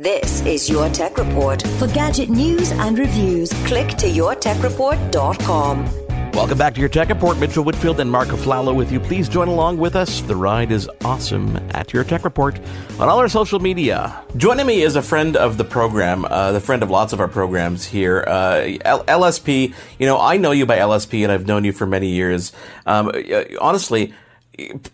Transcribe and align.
This 0.00 0.40
is 0.46 0.66
Your 0.66 0.88
Tech 0.88 1.18
Report. 1.18 1.60
For 1.78 1.86
gadget 1.88 2.30
news 2.30 2.72
and 2.72 2.98
reviews, 2.98 3.52
click 3.66 3.88
to 3.98 4.06
yourtechreport.com. 4.06 6.30
Welcome 6.32 6.56
back 6.56 6.72
to 6.72 6.80
your 6.80 6.88
Tech 6.88 7.10
Report. 7.10 7.38
Mitchell 7.38 7.64
Whitfield 7.64 8.00
and 8.00 8.10
Marc 8.10 8.28
Aflalo 8.28 8.74
with 8.74 8.90
you. 8.90 8.98
Please 8.98 9.28
join 9.28 9.48
along 9.48 9.76
with 9.76 9.94
us. 9.94 10.22
The 10.22 10.34
ride 10.34 10.72
is 10.72 10.88
awesome 11.04 11.54
at 11.72 11.92
your 11.92 12.02
Tech 12.04 12.24
Report 12.24 12.58
on 12.98 13.10
all 13.10 13.18
our 13.18 13.28
social 13.28 13.58
media. 13.58 14.18
Joining 14.38 14.66
me 14.66 14.80
is 14.80 14.96
a 14.96 15.02
friend 15.02 15.36
of 15.36 15.58
the 15.58 15.64
program, 15.64 16.24
uh, 16.24 16.52
the 16.52 16.60
friend 16.60 16.82
of 16.82 16.88
lots 16.88 17.12
of 17.12 17.20
our 17.20 17.28
programs 17.28 17.84
here, 17.84 18.24
uh, 18.26 18.78
L- 18.86 19.04
LSP. 19.04 19.74
You 19.98 20.06
know, 20.06 20.18
I 20.18 20.38
know 20.38 20.52
you 20.52 20.64
by 20.64 20.78
LSP, 20.78 21.24
and 21.24 21.30
I've 21.30 21.46
known 21.46 21.64
you 21.64 21.72
for 21.72 21.84
many 21.84 22.08
years. 22.08 22.52
Um, 22.86 23.08
uh, 23.08 23.42
honestly, 23.60 24.14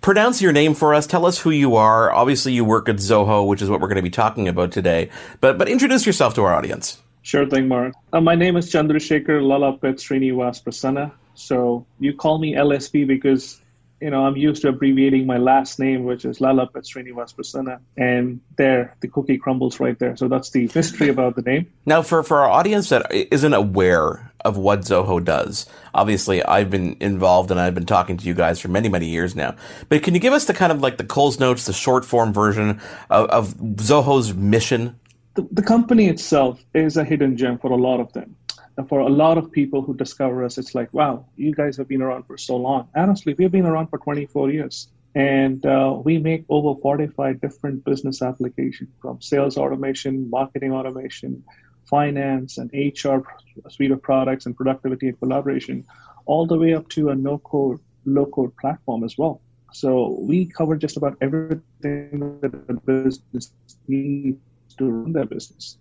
pronounce 0.00 0.40
your 0.42 0.52
name 0.52 0.74
for 0.74 0.94
us. 0.94 1.06
Tell 1.06 1.26
us 1.26 1.38
who 1.38 1.50
you 1.50 1.76
are. 1.76 2.12
Obviously, 2.12 2.52
you 2.52 2.64
work 2.64 2.88
at 2.88 2.96
Zoho, 2.96 3.46
which 3.46 3.62
is 3.62 3.70
what 3.70 3.80
we're 3.80 3.88
going 3.88 3.96
to 3.96 4.02
be 4.02 4.10
talking 4.10 4.48
about 4.48 4.72
today. 4.72 5.10
But 5.40 5.58
but 5.58 5.68
introduce 5.68 6.06
yourself 6.06 6.34
to 6.34 6.42
our 6.42 6.54
audience. 6.54 7.00
Sure 7.22 7.46
thing, 7.46 7.66
Mark. 7.66 7.92
Uh, 8.12 8.20
my 8.20 8.36
name 8.36 8.56
is 8.56 8.70
Chandrashekar 8.70 9.42
Lalapet 9.42 9.96
Srinivas 9.96 10.62
Prasanna. 10.62 11.10
So 11.34 11.84
you 11.98 12.14
call 12.14 12.38
me 12.38 12.54
LSP 12.54 13.06
because 13.06 13.60
you 14.00 14.10
know 14.10 14.26
I'm 14.26 14.36
used 14.36 14.62
to 14.62 14.68
abbreviating 14.68 15.26
my 15.26 15.38
last 15.38 15.78
name, 15.78 16.04
which 16.04 16.24
is 16.24 16.38
Lalapet 16.38 16.84
Srinivas 16.84 17.34
Prasanna, 17.34 17.80
and 17.96 18.40
there 18.56 18.94
the 19.00 19.08
cookie 19.08 19.38
crumbles 19.38 19.80
right 19.80 19.98
there. 19.98 20.16
So 20.16 20.28
that's 20.28 20.50
the 20.50 20.68
history 20.68 21.08
about 21.08 21.36
the 21.36 21.42
name. 21.42 21.70
Now, 21.86 22.02
for 22.02 22.22
for 22.22 22.38
our 22.38 22.50
audience 22.50 22.88
that 22.90 23.10
isn't 23.12 23.54
aware 23.54 24.32
of 24.46 24.56
what 24.56 24.82
Zoho 24.82 25.22
does. 25.22 25.66
Obviously, 25.92 26.42
I've 26.44 26.70
been 26.70 26.96
involved 27.00 27.50
and 27.50 27.58
I've 27.58 27.74
been 27.74 27.84
talking 27.84 28.16
to 28.16 28.24
you 28.24 28.32
guys 28.32 28.60
for 28.60 28.68
many, 28.68 28.88
many 28.88 29.06
years 29.06 29.34
now. 29.34 29.56
But 29.88 30.04
can 30.04 30.14
you 30.14 30.20
give 30.20 30.32
us 30.32 30.44
the 30.44 30.54
kind 30.54 30.70
of 30.70 30.80
like 30.80 30.98
the 30.98 31.04
Coles 31.04 31.40
Notes, 31.40 31.66
the 31.66 31.72
short 31.72 32.04
form 32.04 32.32
version 32.32 32.80
of, 33.10 33.28
of 33.30 33.54
Zoho's 33.56 34.34
mission? 34.34 35.00
The, 35.34 35.48
the 35.50 35.62
company 35.62 36.06
itself 36.06 36.64
is 36.74 36.96
a 36.96 37.04
hidden 37.04 37.36
gem 37.36 37.58
for 37.58 37.72
a 37.72 37.76
lot 37.76 37.98
of 37.98 38.12
them. 38.12 38.36
For 38.88 39.00
a 39.00 39.08
lot 39.08 39.38
of 39.38 39.50
people 39.50 39.80
who 39.80 39.94
discover 39.94 40.44
us, 40.44 40.58
it's 40.58 40.74
like, 40.74 40.92
wow, 40.92 41.24
you 41.36 41.54
guys 41.54 41.78
have 41.78 41.88
been 41.88 42.02
around 42.02 42.24
for 42.24 42.36
so 42.36 42.56
long. 42.56 42.88
Honestly, 42.94 43.34
we've 43.38 43.50
been 43.50 43.64
around 43.64 43.86
for 43.88 43.98
24 43.98 44.50
years. 44.50 44.88
And 45.14 45.64
uh, 45.64 45.98
we 46.04 46.18
make 46.18 46.44
over 46.50 46.78
45 46.78 47.40
different 47.40 47.82
business 47.86 48.20
applications 48.20 48.90
from 49.00 49.22
sales 49.22 49.56
automation, 49.56 50.28
marketing 50.28 50.72
automation, 50.72 51.42
finance 51.88 52.58
and 52.58 52.70
HR 52.74 53.20
suite 53.70 53.92
of 53.92 54.02
products 54.02 54.44
and 54.44 54.54
productivity 54.54 55.08
and 55.08 55.18
collaboration, 55.18 55.84
all 56.26 56.46
the 56.46 56.58
way 56.58 56.74
up 56.74 56.86
to 56.90 57.08
a 57.08 57.14
no 57.14 57.38
code, 57.38 57.80
low 58.04 58.26
code 58.26 58.54
platform 58.58 59.04
as 59.04 59.16
well. 59.16 59.40
So 59.72 60.18
we 60.20 60.46
cover 60.46 60.76
just 60.76 60.96
about 60.96 61.16
everything 61.20 62.38
that 62.40 62.52
a 62.68 62.74
business 62.74 63.52
needs 63.88 64.38
to 64.78 64.84
run 64.84 65.12
their 65.12 65.26
business. 65.26 65.78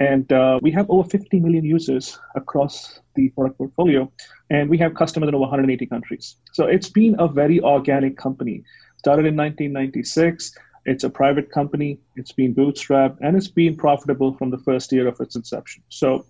And 0.00 0.32
uh, 0.32 0.60
we 0.62 0.70
have 0.72 0.88
over 0.90 1.08
50 1.08 1.40
million 1.40 1.64
users 1.64 2.18
across 2.36 3.00
the 3.16 3.30
product 3.30 3.58
portfolio, 3.58 4.10
and 4.48 4.70
we 4.70 4.78
have 4.78 4.94
customers 4.94 5.28
in 5.28 5.34
over 5.34 5.42
180 5.42 5.86
countries. 5.86 6.36
So 6.52 6.66
it's 6.66 6.88
been 6.88 7.16
a 7.18 7.26
very 7.26 7.60
organic 7.60 8.16
company. 8.16 8.62
Started 8.98 9.26
in 9.26 9.36
1996 9.36 10.52
it's 10.88 11.04
a 11.04 11.10
private 11.10 11.50
company, 11.50 11.98
it's 12.16 12.32
been 12.32 12.54
bootstrapped, 12.54 13.18
and 13.20 13.36
it's 13.36 13.48
been 13.48 13.76
profitable 13.76 14.34
from 14.38 14.48
the 14.50 14.56
first 14.56 14.90
year 14.90 15.06
of 15.06 15.20
its 15.20 15.36
inception. 15.36 15.82
So, 15.90 16.24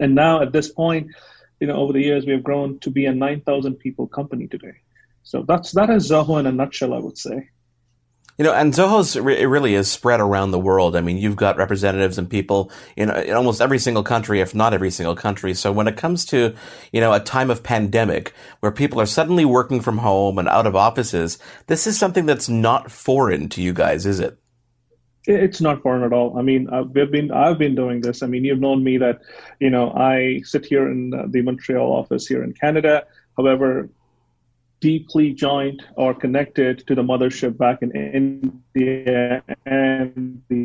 and 0.00 0.14
now 0.14 0.40
at 0.40 0.52
this 0.52 0.72
point, 0.72 1.08
you 1.60 1.66
know, 1.66 1.76
over 1.76 1.92
the 1.92 2.00
years, 2.00 2.24
we 2.24 2.32
have 2.32 2.42
grown 2.42 2.78
to 2.78 2.90
be 2.90 3.04
a 3.04 3.12
9,000 3.12 3.74
people 3.74 4.06
company 4.06 4.46
today. 4.46 4.72
So 5.24 5.44
that's 5.46 5.72
that 5.72 5.90
is 5.90 6.10
Zoho 6.10 6.40
in 6.40 6.46
a 6.46 6.52
nutshell, 6.52 6.94
I 6.94 6.98
would 6.98 7.18
say. 7.18 7.50
You 8.38 8.44
know, 8.44 8.52
and 8.52 8.74
Zoho's 8.74 9.16
it 9.16 9.22
really 9.22 9.74
is 9.74 9.90
spread 9.90 10.20
around 10.20 10.50
the 10.50 10.58
world. 10.58 10.94
I 10.94 11.00
mean, 11.00 11.16
you've 11.16 11.36
got 11.36 11.56
representatives 11.56 12.18
and 12.18 12.28
people 12.28 12.70
in, 12.94 13.08
in, 13.08 13.34
almost 13.34 13.62
every 13.62 13.78
single 13.78 14.02
country, 14.02 14.40
if 14.40 14.54
not 14.54 14.74
every 14.74 14.90
single 14.90 15.16
country. 15.16 15.54
So 15.54 15.72
when 15.72 15.88
it 15.88 15.96
comes 15.96 16.26
to, 16.26 16.54
you 16.92 17.00
know, 17.00 17.14
a 17.14 17.20
time 17.20 17.50
of 17.50 17.62
pandemic 17.62 18.34
where 18.60 18.72
people 18.72 19.00
are 19.00 19.06
suddenly 19.06 19.46
working 19.46 19.80
from 19.80 19.98
home 19.98 20.38
and 20.38 20.48
out 20.48 20.66
of 20.66 20.76
offices, 20.76 21.38
this 21.66 21.86
is 21.86 21.98
something 21.98 22.26
that's 22.26 22.48
not 22.48 22.90
foreign 22.90 23.48
to 23.50 23.62
you 23.62 23.72
guys, 23.72 24.04
is 24.04 24.20
it? 24.20 24.38
It's 25.26 25.60
not 25.60 25.82
foreign 25.82 26.04
at 26.04 26.12
all. 26.12 26.38
I 26.38 26.42
mean, 26.42 26.68
uh, 26.70 26.84
I've 26.84 27.10
been 27.10 27.32
I've 27.32 27.58
been 27.58 27.74
doing 27.74 28.00
this. 28.00 28.22
I 28.22 28.26
mean, 28.26 28.44
you've 28.44 28.60
known 28.60 28.84
me 28.84 28.98
that, 28.98 29.22
you 29.60 29.70
know, 29.70 29.92
I 29.92 30.42
sit 30.44 30.64
here 30.64 30.88
in 30.88 31.10
the 31.10 31.42
Montreal 31.42 31.90
office 31.90 32.26
here 32.26 32.44
in 32.44 32.52
Canada. 32.52 33.04
However, 33.36 33.88
deeply 34.86 35.32
joined 35.32 35.82
or 35.96 36.14
connected 36.14 36.86
to 36.86 36.94
the 36.94 37.02
mothership 37.02 37.58
back 37.58 37.78
in 37.82 37.90
India 38.20 39.42
and 39.66 40.40
the 40.48 40.62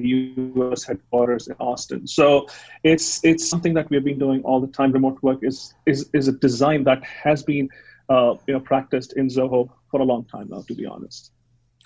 US 0.61 0.83
headquarters 0.83 1.47
in 1.47 1.55
Austin. 1.59 2.05
So 2.05 2.25
it's 2.83 3.07
it's 3.29 3.49
something 3.49 3.73
that 3.77 3.89
we've 3.89 4.07
been 4.11 4.19
doing 4.19 4.43
all 4.43 4.59
the 4.65 4.73
time. 4.77 4.91
Remote 4.91 5.17
work 5.23 5.39
is 5.41 5.73
is 5.87 5.99
is 6.13 6.27
a 6.27 6.35
design 6.47 6.83
that 6.89 7.01
has 7.25 7.39
been 7.51 7.67
uh, 8.13 8.35
you 8.47 8.53
know 8.53 8.63
practiced 8.73 9.11
in 9.17 9.25
Zoho 9.35 9.61
for 9.89 9.99
a 10.05 10.07
long 10.11 10.23
time 10.25 10.47
now, 10.53 10.61
to 10.69 10.75
be 10.81 10.85
honest. 10.85 11.31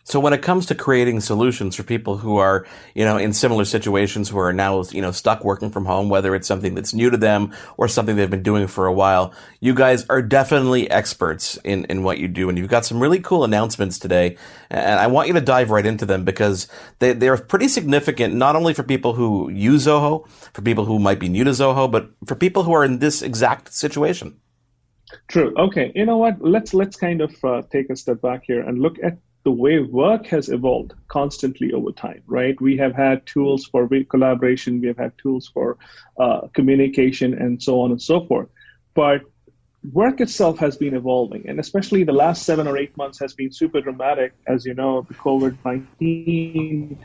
So 0.08 0.20
when 0.20 0.34
it 0.34 0.44
comes 0.44 0.68
to 0.68 0.76
creating 0.76 1.20
solutions 1.20 1.76
for 1.76 1.82
people 1.82 2.18
who 2.18 2.38
are, 2.38 2.68
you 2.94 3.04
know, 3.04 3.18
in 3.18 3.34
similar 3.34 3.66
situations 3.66 4.30
who 4.30 4.38
are 4.38 4.54
now, 4.54 4.84
you 4.92 5.02
know, 5.02 5.10
stuck 5.10 5.44
working 5.44 5.72
from 5.72 5.86
home, 5.86 6.10
whether 6.10 6.36
it's 6.36 6.48
something 6.48 6.76
that's 6.76 6.94
new 6.94 7.10
to 7.10 7.18
them 7.18 7.52
or 7.78 7.88
something 7.88 8.16
they've 8.16 8.30
been 8.30 8.44
doing 8.44 8.68
for 8.68 8.86
a 8.86 8.94
while, 8.94 9.34
you 9.62 9.74
guys 9.74 10.06
are 10.08 10.22
definitely 10.22 10.88
experts 10.92 11.58
in, 11.64 11.86
in 11.86 12.04
what 12.04 12.20
you 12.20 12.28
do. 12.28 12.50
And 12.50 12.58
you've 12.58 12.70
got 12.70 12.86
some 12.86 13.02
really 13.02 13.20
cool 13.20 13.44
announcements 13.44 13.98
today. 13.98 14.38
And 14.70 15.00
I 15.00 15.08
want 15.08 15.28
you 15.28 15.34
to 15.34 15.42
dive 15.42 15.72
right 15.72 15.86
into 15.86 16.06
them 16.06 16.24
because 16.24 16.68
they, 17.00 17.14
they're 17.14 17.36
pretty 17.38 17.68
significant, 17.68 18.36
not 18.36 18.56
only 18.56 18.76
for 18.76 18.84
people 18.84 19.16
who 19.16 19.50
use 19.50 19.88
Zoho, 19.88 20.30
for 20.54 20.62
people 20.62 20.86
who 20.86 21.00
might 21.00 21.20
be 21.20 21.30
new 21.30 21.44
to 21.44 21.50
Zoho, 21.50 21.90
but 21.90 22.12
for 22.28 22.36
people 22.36 22.62
who 22.62 22.74
are 22.74 22.86
in 22.86 23.00
this 23.00 23.24
exact 23.24 23.74
situation. 23.74 24.40
True. 25.28 25.52
Okay. 25.58 25.92
You 25.96 26.06
know 26.06 26.18
what? 26.18 26.40
Let's 26.42 26.76
let's 26.76 26.96
kind 26.96 27.22
of 27.22 27.44
uh, 27.44 27.64
take 27.72 27.90
a 27.90 27.96
step 27.96 28.22
back 28.22 28.44
here 28.46 28.62
and 28.62 28.80
look 28.80 28.98
at 29.04 29.18
the 29.46 29.52
way 29.52 29.80
work 29.80 30.26
has 30.26 30.50
evolved 30.50 30.94
constantly 31.08 31.72
over 31.72 31.92
time, 31.92 32.24
right? 32.26 32.60
We 32.60 32.76
have 32.78 32.96
had 32.96 33.26
tools 33.28 33.66
for 33.66 33.88
collaboration, 34.10 34.82
we 34.82 34.88
have 34.88 34.98
had 34.98 35.14
tools 35.20 35.48
for 35.54 35.78
uh, 36.20 36.48
communication, 36.54 37.36
and 37.36 37.62
so 37.62 37.80
on 37.80 37.92
and 37.92 38.02
so 38.02 38.26
forth. 38.26 38.50
But 38.96 39.22
work 39.94 40.20
itself 40.20 40.58
has 40.58 40.76
been 40.76 40.96
evolving, 40.96 41.48
and 41.48 41.60
especially 41.60 42.04
the 42.04 42.12
last 42.12 42.44
seven 42.44 42.68
or 42.68 42.76
eight 42.76 42.98
months 42.98 43.20
has 43.20 43.36
been 43.36 43.52
super 43.52 43.82
dramatic. 43.82 44.34
As 44.48 44.66
you 44.66 44.74
know, 44.74 45.04
the 45.04 45.14
COVID 45.14 45.56
19. 45.64 46.98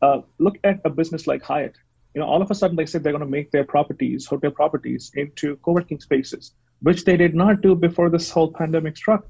Uh, 0.00 0.22
look 0.38 0.56
at 0.64 0.80
a 0.84 0.90
business 0.90 1.26
like 1.26 1.42
Hyatt. 1.42 1.76
You 2.14 2.22
know, 2.22 2.26
all 2.26 2.42
of 2.42 2.50
a 2.50 2.54
sudden 2.54 2.74
they 2.74 2.86
said 2.86 3.04
they're 3.04 3.12
going 3.12 3.24
to 3.24 3.30
make 3.38 3.50
their 3.52 3.64
properties, 3.64 4.26
hotel 4.26 4.50
properties, 4.50 5.12
into 5.14 5.56
co-working 5.56 6.00
spaces, 6.00 6.54
which 6.80 7.04
they 7.04 7.16
did 7.18 7.34
not 7.34 7.60
do 7.60 7.74
before 7.74 8.08
this 8.08 8.30
whole 8.30 8.50
pandemic 8.50 8.96
struck. 8.96 9.26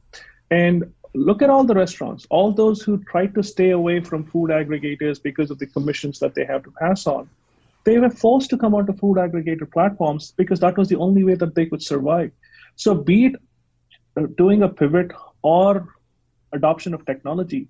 And 0.50 0.94
look 1.14 1.42
at 1.42 1.50
all 1.50 1.64
the 1.64 1.74
restaurants, 1.74 2.26
all 2.30 2.52
those 2.52 2.82
who 2.82 3.02
try 3.04 3.26
to 3.26 3.42
stay 3.42 3.70
away 3.70 4.00
from 4.00 4.24
food 4.24 4.50
aggregators 4.50 5.22
because 5.22 5.50
of 5.50 5.58
the 5.58 5.66
commissions 5.66 6.18
that 6.20 6.34
they 6.34 6.44
have 6.44 6.62
to 6.64 6.70
pass 6.72 7.06
on. 7.06 7.28
They 7.84 7.98
were 7.98 8.10
forced 8.10 8.50
to 8.50 8.58
come 8.58 8.74
onto 8.74 8.92
food 8.92 9.16
aggregator 9.18 9.70
platforms 9.70 10.32
because 10.36 10.60
that 10.60 10.76
was 10.76 10.88
the 10.88 10.96
only 10.96 11.24
way 11.24 11.34
that 11.34 11.54
they 11.54 11.66
could 11.66 11.82
survive. 11.82 12.30
So, 12.76 12.94
be 12.94 13.26
it 13.26 13.36
uh, 14.16 14.26
doing 14.38 14.62
a 14.62 14.68
pivot 14.68 15.12
or 15.42 15.88
adoption 16.52 16.94
of 16.94 17.04
technology, 17.04 17.68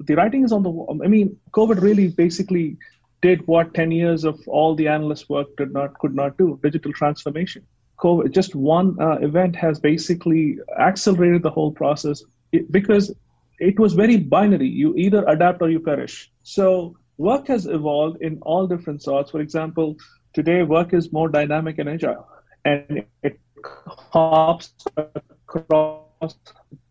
the 0.00 0.14
writing 0.14 0.44
is 0.44 0.52
on 0.52 0.62
the 0.62 0.70
wall. 0.70 1.00
I 1.02 1.08
mean, 1.08 1.36
COVID 1.52 1.80
really 1.80 2.08
basically 2.08 2.76
did 3.22 3.46
what 3.46 3.74
10 3.74 3.90
years 3.90 4.24
of 4.24 4.40
all 4.46 4.74
the 4.74 4.88
analyst 4.88 5.28
work 5.28 5.48
did 5.56 5.72
not 5.72 5.98
could 5.98 6.14
not 6.14 6.36
do 6.36 6.58
digital 6.62 6.92
transformation. 6.92 7.64
COVID, 7.98 8.32
just 8.32 8.54
one 8.54 9.00
uh, 9.00 9.18
event 9.20 9.56
has 9.56 9.80
basically 9.80 10.58
accelerated 10.78 11.42
the 11.42 11.50
whole 11.50 11.72
process 11.72 12.22
because 12.70 13.14
it 13.58 13.78
was 13.78 13.94
very 13.94 14.16
binary. 14.16 14.68
You 14.68 14.94
either 14.96 15.24
adapt 15.26 15.62
or 15.62 15.70
you 15.70 15.80
perish. 15.80 16.30
So 16.42 16.96
work 17.16 17.48
has 17.48 17.66
evolved 17.66 18.22
in 18.22 18.38
all 18.42 18.66
different 18.66 19.02
sorts. 19.02 19.30
For 19.30 19.40
example, 19.40 19.96
today 20.32 20.62
work 20.62 20.94
is 20.94 21.12
more 21.12 21.28
dynamic 21.28 21.78
and 21.78 21.88
agile, 21.88 22.26
and 22.64 23.04
it 23.22 23.40
hops 23.64 24.74
across 24.96 26.36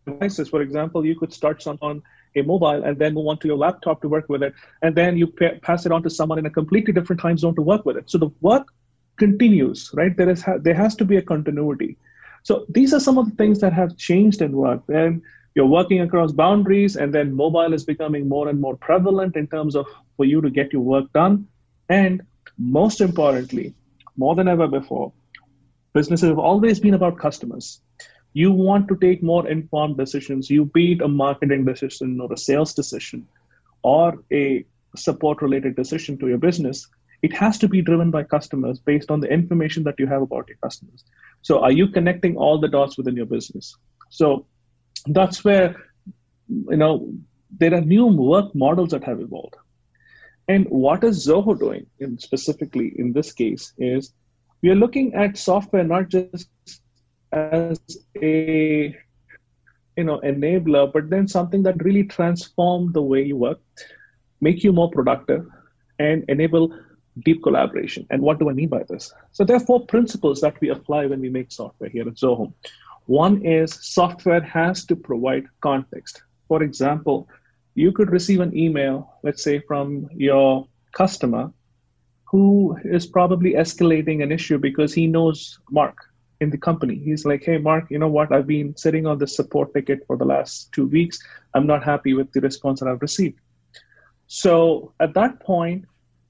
devices. 0.06 0.48
For 0.48 0.62
example, 0.62 1.04
you 1.04 1.18
could 1.18 1.32
start 1.32 1.62
some 1.62 1.78
on 1.80 2.02
a 2.36 2.42
mobile 2.42 2.84
and 2.84 2.98
then 2.98 3.14
move 3.14 3.26
on 3.26 3.38
to 3.38 3.48
your 3.48 3.56
laptop 3.56 4.02
to 4.02 4.08
work 4.08 4.28
with 4.28 4.42
it, 4.42 4.54
and 4.82 4.94
then 4.94 5.16
you 5.16 5.26
pa- 5.26 5.58
pass 5.62 5.86
it 5.86 5.92
on 5.92 6.02
to 6.02 6.10
someone 6.10 6.38
in 6.38 6.46
a 6.46 6.50
completely 6.50 6.92
different 6.92 7.20
time 7.20 7.38
zone 7.38 7.54
to 7.54 7.62
work 7.62 7.86
with 7.86 7.96
it. 7.96 8.10
So 8.10 8.18
the 8.18 8.30
work 8.40 8.68
continues, 9.16 9.90
right? 9.94 10.14
There 10.16 10.28
is 10.28 10.42
ha- 10.42 10.58
there 10.60 10.74
has 10.74 10.94
to 10.96 11.04
be 11.04 11.16
a 11.16 11.22
continuity. 11.22 11.96
So 12.42 12.66
these 12.68 12.94
are 12.94 13.00
some 13.00 13.18
of 13.18 13.28
the 13.28 13.36
things 13.36 13.60
that 13.60 13.72
have 13.72 13.96
changed 13.96 14.42
in 14.42 14.52
work, 14.52 14.82
and 14.88 15.22
you're 15.54 15.66
working 15.66 16.00
across 16.00 16.32
boundaries 16.32 16.96
and 16.96 17.12
then 17.12 17.34
mobile 17.34 17.72
is 17.72 17.84
becoming 17.84 18.28
more 18.28 18.48
and 18.48 18.60
more 18.60 18.76
prevalent 18.76 19.36
in 19.36 19.46
terms 19.46 19.74
of 19.74 19.86
for 20.16 20.24
you 20.24 20.40
to 20.40 20.50
get 20.50 20.72
your 20.72 20.82
work 20.82 21.12
done 21.12 21.46
and 21.88 22.22
most 22.58 23.00
importantly 23.00 23.74
more 24.16 24.34
than 24.34 24.48
ever 24.48 24.68
before 24.68 25.12
businesses 25.94 26.28
have 26.28 26.38
always 26.38 26.80
been 26.80 26.94
about 26.94 27.18
customers 27.18 27.80
you 28.34 28.52
want 28.52 28.86
to 28.88 28.96
take 28.96 29.22
more 29.22 29.48
informed 29.48 29.96
decisions 29.96 30.50
you 30.50 30.64
be 30.64 30.92
it 30.92 31.00
a 31.02 31.08
marketing 31.08 31.64
decision 31.64 32.20
or 32.20 32.32
a 32.32 32.36
sales 32.36 32.74
decision 32.74 33.26
or 33.82 34.18
a 34.32 34.64
support 34.96 35.42
related 35.42 35.76
decision 35.76 36.18
to 36.18 36.28
your 36.28 36.38
business, 36.38 36.88
it 37.22 37.32
has 37.34 37.58
to 37.58 37.68
be 37.68 37.82
driven 37.82 38.10
by 38.10 38.22
customers 38.22 38.78
based 38.78 39.10
on 39.10 39.20
the 39.20 39.28
information 39.28 39.82
that 39.84 39.98
you 39.98 40.06
have 40.06 40.22
about 40.22 40.48
your 40.48 40.58
customers. 40.58 41.04
So, 41.42 41.60
are 41.60 41.72
you 41.72 41.88
connecting 41.88 42.36
all 42.36 42.58
the 42.58 42.68
dots 42.68 42.96
within 42.96 43.16
your 43.16 43.26
business? 43.26 43.76
So, 44.10 44.46
that's 45.06 45.44
where 45.44 45.76
you 46.48 46.76
know 46.76 47.12
there 47.58 47.74
are 47.74 47.80
new 47.80 48.06
work 48.06 48.54
models 48.54 48.90
that 48.90 49.04
have 49.04 49.20
evolved. 49.20 49.56
And 50.48 50.66
what 50.70 51.04
is 51.04 51.26
Zoho 51.26 51.58
doing 51.58 51.86
in 51.98 52.18
specifically 52.18 52.92
in 52.96 53.12
this 53.12 53.32
case 53.32 53.72
is 53.78 54.12
we 54.62 54.70
are 54.70 54.74
looking 54.74 55.14
at 55.14 55.36
software 55.36 55.84
not 55.84 56.08
just 56.08 56.48
as 57.32 57.78
a 58.22 58.96
you 59.96 60.04
know 60.04 60.20
enabler, 60.20 60.90
but 60.92 61.10
then 61.10 61.28
something 61.28 61.62
that 61.64 61.82
really 61.84 62.04
transform 62.04 62.92
the 62.92 63.02
way 63.02 63.22
you 63.22 63.36
work, 63.36 63.60
make 64.40 64.62
you 64.64 64.72
more 64.72 64.90
productive, 64.90 65.46
and 65.98 66.24
enable 66.28 66.72
deep 67.24 67.42
collaboration. 67.42 68.06
And 68.10 68.22
what 68.22 68.38
do 68.38 68.48
I 68.48 68.52
mean 68.52 68.68
by 68.68 68.84
this? 68.88 69.12
So 69.32 69.44
there 69.44 69.56
are 69.56 69.66
four 69.70 69.86
principles 69.86 70.40
that 70.40 70.60
we 70.60 70.70
apply 70.70 71.06
when 71.06 71.20
we 71.20 71.28
make 71.28 71.50
software 71.50 71.90
here 71.90 72.06
at 72.06 72.14
Zoho. 72.14 72.52
One 73.08 73.42
is 73.42 73.72
software 73.72 74.42
has 74.42 74.84
to 74.84 74.94
provide 74.94 75.46
context. 75.62 76.22
For 76.46 76.62
example, 76.62 77.26
you 77.74 77.90
could 77.90 78.10
receive 78.10 78.40
an 78.40 78.54
email, 78.54 79.14
let's 79.22 79.42
say 79.42 79.60
from 79.60 80.10
your 80.14 80.68
customer, 80.92 81.50
who 82.30 82.76
is 82.84 83.06
probably 83.06 83.54
escalating 83.54 84.22
an 84.22 84.30
issue 84.30 84.58
because 84.58 84.92
he 84.92 85.06
knows 85.06 85.58
Mark 85.70 85.96
in 86.42 86.50
the 86.50 86.58
company. 86.58 86.96
He's 87.02 87.24
like, 87.24 87.42
hey, 87.42 87.56
Mark, 87.56 87.86
you 87.90 87.98
know 87.98 88.08
what? 88.10 88.30
I've 88.30 88.46
been 88.46 88.76
sitting 88.76 89.06
on 89.06 89.16
this 89.16 89.34
support 89.34 89.72
ticket 89.72 90.00
for 90.06 90.18
the 90.18 90.26
last 90.26 90.70
two 90.72 90.86
weeks. 90.86 91.18
I'm 91.54 91.66
not 91.66 91.82
happy 91.82 92.12
with 92.12 92.30
the 92.32 92.42
response 92.42 92.80
that 92.80 92.90
I've 92.90 93.00
received. 93.00 93.40
So 94.26 94.92
at 95.00 95.14
that 95.14 95.40
point, 95.40 95.86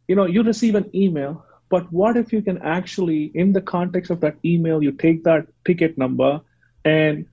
you 0.06 0.14
know, 0.14 0.26
you 0.26 0.44
receive 0.44 0.76
an 0.76 0.88
email, 0.94 1.44
but 1.70 1.92
what 1.92 2.16
if 2.16 2.32
you 2.32 2.40
can 2.40 2.58
actually, 2.58 3.32
in 3.34 3.52
the 3.52 3.62
context 3.62 4.12
of 4.12 4.20
that 4.20 4.36
email, 4.44 4.80
you 4.80 4.92
take 4.92 5.24
that 5.24 5.48
ticket 5.64 5.98
number 5.98 6.40
and 6.88 7.26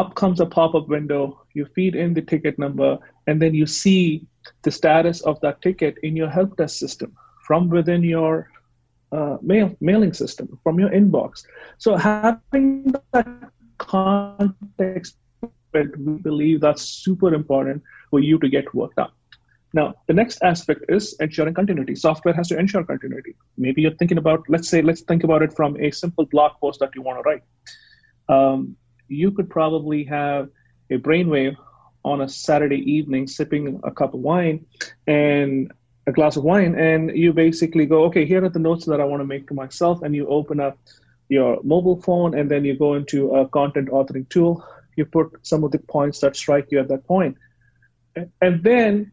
up 0.00 0.10
comes 0.20 0.38
a 0.40 0.46
pop-up 0.56 0.86
window, 0.96 1.20
you 1.56 1.64
feed 1.76 1.94
in 2.04 2.14
the 2.14 2.24
ticket 2.32 2.58
number, 2.64 2.90
and 3.28 3.36
then 3.42 3.52
you 3.60 3.66
see 3.66 4.00
the 4.66 4.72
status 4.80 5.18
of 5.30 5.34
that 5.44 5.56
ticket 5.66 5.94
in 6.02 6.12
your 6.20 6.30
help 6.36 6.50
desk 6.60 6.76
system 6.84 7.10
from 7.46 7.62
within 7.76 8.02
your 8.14 8.50
uh, 9.16 9.36
mail 9.50 9.68
mailing 9.80 10.14
system, 10.22 10.46
from 10.64 10.74
your 10.82 10.90
inbox. 11.00 11.30
So 11.84 11.90
having 11.96 12.94
that 13.12 13.28
context, 13.78 15.16
we 15.72 15.82
believe 16.30 16.60
that's 16.60 16.82
super 17.06 17.30
important 17.40 17.82
for 18.10 18.20
you 18.28 18.36
to 18.42 18.48
get 18.56 18.74
work 18.74 18.92
done. 19.00 19.12
Now, 19.78 19.86
the 20.08 20.14
next 20.20 20.36
aspect 20.42 20.80
is 20.88 21.04
ensuring 21.20 21.54
continuity. 21.54 21.94
Software 21.96 22.34
has 22.34 22.48
to 22.48 22.58
ensure 22.62 22.84
continuity. 22.84 23.32
Maybe 23.64 23.82
you're 23.82 23.98
thinking 24.00 24.18
about, 24.18 24.40
let's 24.48 24.68
say, 24.68 24.82
let's 24.82 25.02
think 25.10 25.24
about 25.24 25.42
it 25.46 25.52
from 25.58 25.76
a 25.86 25.90
simple 25.90 26.26
blog 26.34 26.52
post 26.60 26.78
that 26.80 26.92
you 26.96 27.02
want 27.02 27.16
to 27.18 27.24
write. 27.28 27.42
Um, 28.28 28.76
you 29.08 29.30
could 29.32 29.50
probably 29.50 30.04
have 30.04 30.48
a 30.90 30.98
brainwave 30.98 31.56
on 32.04 32.20
a 32.20 32.28
Saturday 32.28 32.82
evening 32.92 33.26
sipping 33.26 33.80
a 33.84 33.90
cup 33.90 34.14
of 34.14 34.20
wine 34.20 34.66
and 35.06 35.72
a 36.06 36.12
glass 36.12 36.36
of 36.36 36.44
wine, 36.44 36.74
and 36.78 37.16
you 37.16 37.32
basically 37.32 37.86
go, 37.86 38.04
okay, 38.04 38.26
here 38.26 38.44
are 38.44 38.50
the 38.50 38.58
notes 38.58 38.84
that 38.86 39.00
I 39.00 39.04
want 39.04 39.20
to 39.20 39.26
make 39.26 39.48
to 39.48 39.54
myself, 39.54 40.02
and 40.02 40.14
you 40.14 40.26
open 40.28 40.60
up 40.60 40.78
your 41.30 41.58
mobile 41.62 42.00
phone, 42.02 42.34
and 42.38 42.50
then 42.50 42.64
you 42.64 42.76
go 42.76 42.94
into 42.94 43.34
a 43.34 43.48
content 43.48 43.88
authoring 43.88 44.28
tool. 44.28 44.62
You 44.96 45.06
put 45.06 45.38
some 45.42 45.64
of 45.64 45.70
the 45.72 45.78
points 45.78 46.20
that 46.20 46.36
strike 46.36 46.68
you 46.70 46.78
at 46.78 46.88
that 46.88 47.06
point, 47.06 47.38
and 48.42 48.62
then 48.62 49.12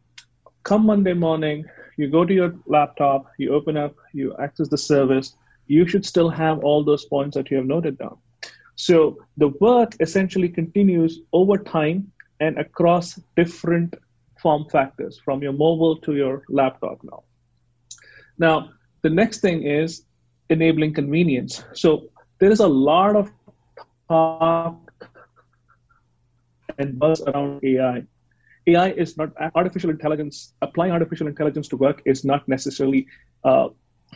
come 0.64 0.86
Monday 0.86 1.14
morning, 1.14 1.66
you 1.98 2.10
go 2.10 2.26
to 2.26 2.34
your 2.34 2.56
laptop, 2.66 3.26
you 3.38 3.54
open 3.54 3.78
up, 3.78 3.96
you 4.14 4.36
access 4.38 4.68
the 4.68 4.78
service. 4.78 5.34
You 5.68 5.88
should 5.88 6.06
still 6.06 6.30
have 6.30 6.60
all 6.60 6.84
those 6.84 7.06
points 7.06 7.36
that 7.36 7.50
you 7.50 7.58
have 7.58 7.66
noted 7.66 7.98
down. 7.98 8.18
So 8.82 9.20
the 9.38 9.50
work 9.62 9.92
essentially 10.00 10.50
continues 10.50 11.20
over 11.34 11.56
time 11.56 12.12
and 12.40 12.58
across 12.58 13.20
different 13.38 13.94
form 14.42 14.66
factors 14.72 15.22
from 15.24 15.44
your 15.44 15.54
mobile 15.54 15.98
to 15.98 16.16
your 16.16 16.42
laptop 16.50 16.98
now. 17.04 17.22
Now, 18.40 18.72
the 19.04 19.12
next 19.12 19.42
thing 19.42 19.62
is 19.62 20.06
enabling 20.50 20.96
convenience. 20.96 21.64
So 21.74 22.10
there 22.40 22.50
is 22.50 22.60
a 22.60 22.68
lot 22.68 23.16
of 23.16 23.32
talk 24.10 24.82
and 26.80 26.98
buzz 26.98 27.22
around 27.22 27.64
AI. 27.64 28.02
AI 28.66 28.90
is 29.04 29.16
not 29.16 29.30
artificial 29.54 29.92
intelligence. 29.92 30.56
Applying 30.64 30.92
artificial 30.92 31.28
intelligence 31.28 31.68
to 31.68 31.78
work 31.78 32.02
is 32.06 32.26
not 32.26 32.48
necessarily 32.48 33.06
uh, 33.44 33.68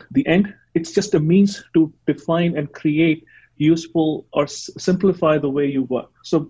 the 0.09 0.25
end. 0.25 0.56
It's 0.73 0.91
just 0.91 1.13
a 1.13 1.19
means 1.19 1.63
to 1.75 1.94
define 2.07 2.57
and 2.57 2.73
create 2.73 3.23
useful 3.57 4.25
or 4.34 4.44
s- 4.44 4.69
simplify 4.78 5.38
the 5.38 5.50
way 5.50 5.66
you 5.66 5.84
work. 5.84 6.12
So 6.24 6.50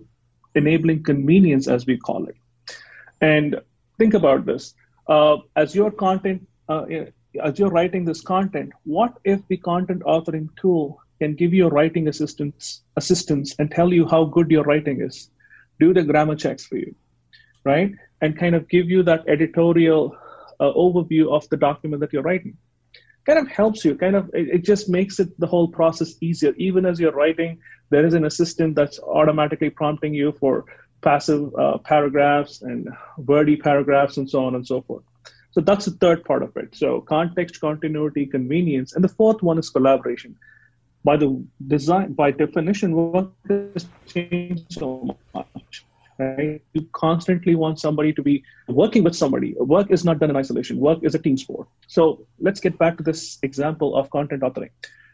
enabling 0.54 1.04
convenience, 1.04 1.68
as 1.68 1.86
we 1.86 1.96
call 1.96 2.26
it. 2.26 2.36
And 3.20 3.60
think 3.98 4.14
about 4.14 4.46
this: 4.46 4.74
uh, 5.08 5.38
as 5.56 5.74
your 5.74 5.90
content, 5.90 6.46
uh, 6.68 6.84
as 7.42 7.58
you're 7.58 7.70
writing 7.70 8.04
this 8.04 8.20
content, 8.20 8.72
what 8.84 9.14
if 9.24 9.40
the 9.48 9.56
content 9.56 10.02
authoring 10.02 10.48
tool 10.60 11.00
can 11.20 11.34
give 11.34 11.54
you 11.54 11.66
a 11.66 11.70
writing 11.70 12.08
assistance 12.08 12.82
assistance 12.96 13.54
and 13.58 13.70
tell 13.70 13.92
you 13.92 14.06
how 14.06 14.24
good 14.24 14.50
your 14.50 14.64
writing 14.64 15.00
is, 15.00 15.30
do 15.80 15.94
the 15.94 16.02
grammar 16.02 16.36
checks 16.36 16.66
for 16.66 16.76
you, 16.76 16.94
right? 17.64 17.92
And 18.20 18.38
kind 18.38 18.54
of 18.54 18.68
give 18.68 18.90
you 18.90 19.02
that 19.04 19.24
editorial 19.28 20.16
uh, 20.60 20.72
overview 20.72 21.30
of 21.32 21.48
the 21.48 21.56
document 21.56 22.00
that 22.00 22.12
you're 22.12 22.22
writing. 22.22 22.56
Kind 23.26 23.40
of 23.40 23.48
helps 23.48 23.84
you, 23.84 23.96
kind 23.96 24.14
of, 24.14 24.30
it, 24.32 24.48
it 24.48 24.64
just 24.64 24.88
makes 24.88 25.18
it 25.18 25.28
the 25.40 25.48
whole 25.48 25.68
process 25.68 26.14
easier. 26.20 26.54
Even 26.56 26.86
as 26.86 27.00
you're 27.00 27.12
writing, 27.12 27.58
there 27.90 28.06
is 28.06 28.14
an 28.14 28.24
assistant 28.24 28.76
that's 28.76 29.00
automatically 29.00 29.68
prompting 29.68 30.14
you 30.14 30.32
for 30.38 30.64
passive 31.02 31.52
uh, 31.56 31.78
paragraphs 31.78 32.62
and 32.62 32.88
wordy 33.18 33.56
paragraphs 33.56 34.16
and 34.16 34.30
so 34.30 34.44
on 34.44 34.54
and 34.54 34.66
so 34.66 34.80
forth. 34.82 35.02
So 35.50 35.60
that's 35.60 35.86
the 35.86 35.92
third 35.92 36.24
part 36.24 36.42
of 36.42 36.56
it. 36.56 36.76
So 36.76 37.00
context, 37.00 37.60
continuity, 37.60 38.26
convenience. 38.26 38.94
And 38.94 39.02
the 39.02 39.08
fourth 39.08 39.42
one 39.42 39.58
is 39.58 39.70
collaboration. 39.70 40.36
By 41.02 41.16
the 41.16 41.44
design, 41.66 42.12
by 42.12 42.30
definition, 42.30 42.94
work 42.94 43.30
has 43.48 43.86
changed 44.06 44.66
so 44.70 45.16
much 45.34 45.46
right? 46.18 46.62
You 46.72 46.86
constantly 46.92 47.54
want 47.54 47.80
somebody 47.80 48.12
to 48.12 48.22
be 48.22 48.42
working 48.68 49.04
with 49.04 49.14
somebody. 49.14 49.54
Work 49.58 49.90
is 49.90 50.04
not 50.04 50.18
done 50.18 50.30
in 50.30 50.36
isolation. 50.36 50.78
Work 50.78 51.00
is 51.02 51.14
a 51.14 51.18
team 51.18 51.36
sport. 51.36 51.68
So 51.86 52.26
let's 52.40 52.60
get 52.60 52.78
back 52.78 52.96
to 52.98 53.02
this 53.02 53.38
example 53.42 53.96
of 53.96 54.10
content 54.10 54.42
authoring. 54.42 54.70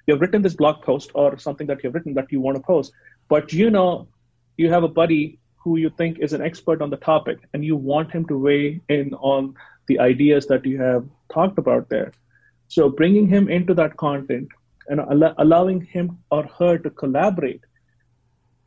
You 0.06 0.14
have 0.14 0.21
written 0.21 0.42
this 0.42 0.54
blog 0.54 0.82
post 0.82 1.11
or 1.14 1.38
something 1.38 1.66
that 1.68 1.82
you've 1.82 1.94
written 1.94 2.14
that 2.14 2.30
you 2.30 2.40
want 2.40 2.56
to 2.56 2.62
post, 2.62 2.92
but 3.28 3.52
you 3.52 3.71
know 3.71 4.09
you 4.56 4.68
have 4.71 4.82
a 4.82 4.88
buddy 4.88 5.38
who 5.62 5.76
you 5.76 5.90
think 5.90 6.18
is 6.18 6.32
an 6.32 6.42
expert 6.42 6.82
on 6.82 6.90
the 6.90 6.97
topic 6.97 7.38
and 7.54 7.64
you 7.64 7.76
want 7.76 8.11
him 8.11 8.26
to 8.26 8.38
weigh 8.38 8.80
in 8.88 9.14
on 9.14 9.54
the 9.87 9.99
ideas 10.00 10.47
that 10.47 10.66
you 10.66 10.80
have 10.80 11.04
talked 11.32 11.59
about 11.59 11.88
there. 11.88 12.12
So 12.68 12.88
bringing 12.88 13.28
him 13.28 13.49
into 13.49 13.75
that 13.75 13.97
content 13.97 14.49
and 14.88 15.00
al- 15.00 15.35
allowing 15.38 15.80
him 15.82 16.18
or 16.30 16.44
her 16.59 16.78
to 16.78 16.90
collaborate 16.90 17.61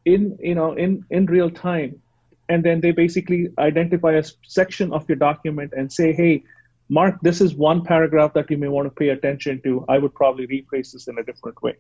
in 0.05 0.37
you 0.39 0.55
know 0.55 0.73
in 0.73 1.03
in 1.09 1.25
real 1.25 1.49
time 1.49 2.01
and 2.49 2.63
then 2.63 2.81
they 2.81 2.91
basically 2.91 3.49
identify 3.57 4.13
a 4.13 4.23
section 4.45 4.93
of 4.93 5.07
your 5.09 5.17
document 5.17 5.73
and 5.75 5.91
say, 5.91 6.13
hey, 6.13 6.43
Mark, 6.89 7.19
this 7.21 7.41
is 7.41 7.55
one 7.55 7.83
paragraph 7.83 8.33
that 8.33 8.51
you 8.51 8.57
may 8.57 8.67
want 8.67 8.85
to 8.85 8.91
pay 8.91 9.09
attention 9.09 9.61
to. 9.63 9.83
I 9.89 9.97
would 9.97 10.13
probably 10.13 10.45
rephrase 10.47 10.91
this 10.91 11.07
in 11.07 11.17
a 11.17 11.23
different 11.23 11.61
way. 11.63 11.75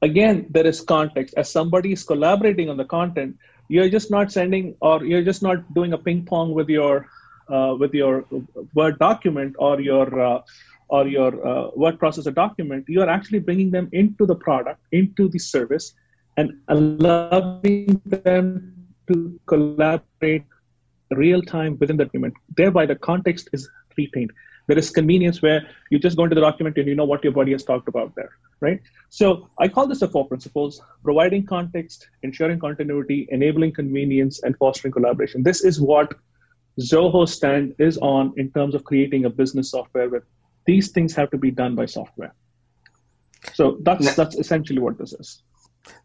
Again, 0.00 0.46
there 0.50 0.66
is 0.66 0.80
context. 0.80 1.34
As 1.36 1.50
somebody 1.50 1.92
is 1.92 2.02
collaborating 2.02 2.70
on 2.70 2.76
the 2.76 2.84
content, 2.84 3.36
you're 3.68 3.88
just 3.88 4.10
not 4.10 4.32
sending 4.32 4.76
or 4.80 5.04
you're 5.04 5.22
just 5.22 5.42
not 5.42 5.72
doing 5.74 5.92
a 5.92 5.98
ping 5.98 6.24
pong 6.24 6.52
with 6.54 6.68
your 6.68 7.06
uh, 7.48 7.74
with 7.78 7.92
your 7.92 8.24
Word 8.74 8.98
document 8.98 9.54
or 9.58 9.80
your 9.80 10.20
uh, 10.20 10.40
or 10.88 11.06
your 11.06 11.46
uh, 11.46 11.70
word 11.74 11.98
processor 11.98 12.34
document. 12.34 12.84
You 12.88 13.02
are 13.02 13.08
actually 13.08 13.40
bringing 13.40 13.70
them 13.70 13.88
into 13.92 14.26
the 14.26 14.34
product, 14.34 14.80
into 14.92 15.28
the 15.28 15.38
service, 15.38 15.94
and 16.36 16.52
allowing 16.68 18.00
them 18.04 18.73
to 19.08 19.38
collaborate 19.46 20.44
real 21.10 21.42
time 21.42 21.76
within 21.78 21.96
the 21.96 22.04
document. 22.04 22.34
Thereby, 22.56 22.86
the 22.86 22.96
context 22.96 23.48
is 23.52 23.68
retained. 23.96 24.32
There 24.66 24.78
is 24.78 24.90
convenience 24.90 25.42
where 25.42 25.66
you 25.90 25.98
just 25.98 26.16
go 26.16 26.24
into 26.24 26.34
the 26.34 26.40
document 26.40 26.78
and 26.78 26.88
you 26.88 26.94
know 26.94 27.04
what 27.04 27.22
your 27.22 27.32
buddy 27.32 27.52
has 27.52 27.64
talked 27.64 27.86
about 27.86 28.14
there, 28.14 28.30
right? 28.60 28.80
So 29.10 29.50
I 29.58 29.68
call 29.68 29.86
this 29.86 30.00
the 30.00 30.08
four 30.08 30.26
principles 30.26 30.80
providing 31.02 31.44
context, 31.44 32.08
ensuring 32.22 32.58
continuity, 32.58 33.28
enabling 33.30 33.72
convenience, 33.72 34.42
and 34.42 34.56
fostering 34.56 34.92
collaboration. 34.92 35.42
This 35.42 35.62
is 35.62 35.80
what 35.80 36.14
Zoho 36.80 37.28
stand 37.28 37.74
is 37.78 37.98
on 37.98 38.32
in 38.36 38.50
terms 38.52 38.74
of 38.74 38.84
creating 38.84 39.26
a 39.26 39.30
business 39.30 39.70
software 39.70 40.08
where 40.08 40.24
these 40.66 40.90
things 40.92 41.14
have 41.14 41.30
to 41.30 41.38
be 41.38 41.50
done 41.50 41.74
by 41.74 41.84
software. 41.84 42.34
So 43.52 43.76
that's 43.82 44.14
that's 44.16 44.36
essentially 44.36 44.80
what 44.80 44.96
this 44.98 45.12
is. 45.12 45.42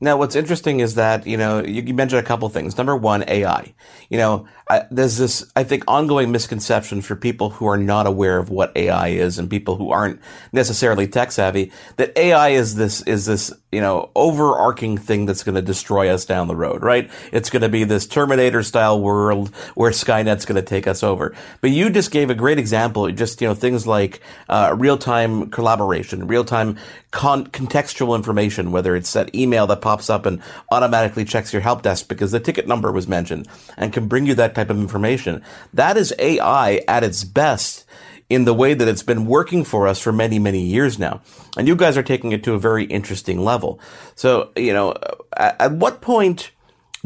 Now, 0.02 0.18
what's 0.18 0.36
interesting 0.36 0.80
is 0.80 0.96
that, 0.96 1.28
you 1.28 1.38
know, 1.38 1.64
you, 1.64 1.82
you 1.82 1.94
mentioned 1.94 2.20
a 2.20 2.28
couple 2.28 2.48
things. 2.50 2.78
Number 2.78 2.96
one, 2.96 3.24
AI. 3.28 3.74
You 4.10 4.18
know, 4.18 4.48
I, 4.70 4.86
there's 4.92 5.18
this, 5.18 5.52
I 5.56 5.64
think, 5.64 5.84
ongoing 5.88 6.32
misconception 6.32 7.02
for 7.02 7.16
people 7.16 7.52
who 7.52 7.68
are 7.68 7.78
not 7.78 8.08
aware 8.08 8.38
of 8.38 8.50
what 8.50 8.76
AI 8.76 9.10
is 9.10 9.38
and 9.38 9.50
people 9.50 9.76
who 9.76 9.92
aren't 9.92 10.20
necessarily 10.54 11.08
tech 11.08 11.32
savvy 11.32 11.72
that 11.98 12.18
AI 12.18 12.50
is 12.50 12.76
this, 12.76 13.02
is 13.04 13.26
this, 13.26 13.54
you 13.72 13.82
know, 13.82 14.10
overarching 14.16 14.98
thing 14.98 15.28
that's 15.28 15.44
going 15.44 15.56
to 15.56 15.62
destroy 15.62 16.10
us 16.10 16.26
down 16.26 16.48
the 16.48 16.56
road, 16.56 16.82
right? 16.82 17.10
It's 17.32 17.52
going 17.52 17.62
to 17.62 17.70
be 17.70 17.84
this 17.84 18.08
Terminator 18.08 18.64
style 18.64 19.00
world 19.00 19.50
where 19.76 19.92
Skynet's 19.92 20.46
going 20.46 20.56
to 20.56 20.68
take 20.68 20.88
us 20.88 21.04
over. 21.04 21.36
But 21.62 21.70
you 21.70 21.92
just 21.92 22.10
gave 22.10 22.32
a 22.32 22.36
great 22.36 22.58
example, 22.58 23.12
just, 23.12 23.42
you 23.42 23.48
know, 23.48 23.54
things 23.54 23.86
like, 23.86 24.22
uh, 24.48 24.76
real 24.78 24.98
time 24.98 25.52
collaboration, 25.52 26.26
real 26.26 26.44
time 26.44 26.78
con- 27.12 27.46
contextual 27.48 28.16
information, 28.16 28.72
whether 28.72 28.96
it's 28.96 29.14
that 29.14 29.34
email 29.36 29.68
that 29.68 29.82
pops 29.82 30.10
up 30.10 30.26
and 30.26 30.42
automatically 30.72 31.24
checks 31.24 31.54
your 31.54 31.62
help 31.62 31.84
desk 31.84 32.08
because 32.08 32.32
the 32.32 32.40
ticket 32.40 32.68
number 32.68 32.92
was 32.92 33.08
mentioned 33.08 33.48
and 33.78 33.94
can 33.94 34.08
bring 34.08 34.26
you 34.26 34.34
that 34.34 34.56
type 34.56 34.72
of 34.72 34.80
information. 34.80 35.44
That 35.74 35.96
is 35.96 36.14
AI 36.18 36.82
at 36.88 37.04
its 37.04 37.24
best 37.24 37.86
in 38.30 38.46
the 38.46 38.54
way 38.54 38.74
that 38.74 38.88
it's 38.88 39.04
been 39.04 39.26
working 39.26 39.64
for 39.64 39.88
us 39.88 40.00
for 40.00 40.12
many, 40.14 40.40
many 40.40 40.62
years 40.62 41.00
now. 41.00 41.22
And 41.58 41.68
you 41.68 41.76
guys 41.76 41.98
are 41.98 42.04
taking 42.04 42.32
it 42.32 42.44
to 42.44 42.54
a 42.54 42.60
very 42.60 42.86
interesting 42.86 43.44
level. 43.44 43.80
So, 44.16 44.52
you 44.56 44.72
know, 44.72 44.94
at, 45.36 45.60
at 45.60 45.72
what 45.74 46.02
point 46.02 46.52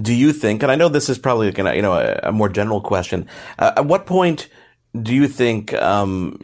do 0.01 0.13
you 0.13 0.33
think, 0.33 0.63
and 0.63 0.71
I 0.71 0.75
know 0.75 0.89
this 0.89 1.09
is 1.09 1.17
probably, 1.17 1.51
going 1.51 1.69
to, 1.69 1.75
you 1.75 1.81
know, 1.81 1.93
a, 1.93 2.19
a 2.23 2.31
more 2.31 2.49
general 2.49 2.81
question, 2.81 3.27
uh, 3.57 3.73
at 3.77 3.85
what 3.85 4.05
point 4.05 4.49
do 5.01 5.13
you 5.13 5.27
think 5.27 5.73
um, 5.73 6.37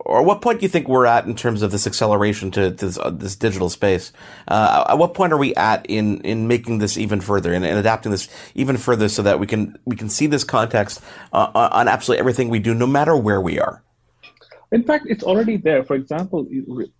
or 0.00 0.22
what 0.22 0.42
point 0.42 0.60
do 0.60 0.64
you 0.64 0.68
think 0.68 0.88
we're 0.88 1.06
at 1.06 1.26
in 1.26 1.34
terms 1.34 1.62
of 1.62 1.70
this 1.70 1.86
acceleration 1.86 2.50
to, 2.52 2.70
to 2.70 2.86
this, 2.86 2.98
uh, 2.98 3.10
this, 3.10 3.36
digital 3.36 3.70
space? 3.70 4.12
Uh, 4.48 4.84
at 4.88 4.98
what 4.98 5.14
point 5.14 5.32
are 5.32 5.38
we 5.38 5.54
at 5.54 5.84
in, 5.86 6.20
in 6.22 6.48
making 6.48 6.78
this 6.78 6.96
even 6.96 7.20
further 7.20 7.52
and, 7.52 7.64
adapting 7.64 8.12
this 8.12 8.28
even 8.54 8.76
further 8.76 9.08
so 9.08 9.22
that 9.22 9.38
we 9.38 9.46
can 9.46 9.78
we 9.84 9.96
can 9.96 10.08
see 10.08 10.26
this 10.26 10.44
context 10.44 11.00
uh, 11.32 11.68
on 11.72 11.88
absolutely 11.88 12.20
everything 12.20 12.48
we 12.48 12.58
do, 12.58 12.74
no 12.74 12.86
matter 12.86 13.16
where 13.16 13.40
we 13.40 13.58
are? 13.58 13.82
In 14.72 14.84
fact, 14.84 15.06
it's 15.08 15.24
already 15.24 15.56
there. 15.56 15.82
For 15.82 15.96
example, 15.96 16.46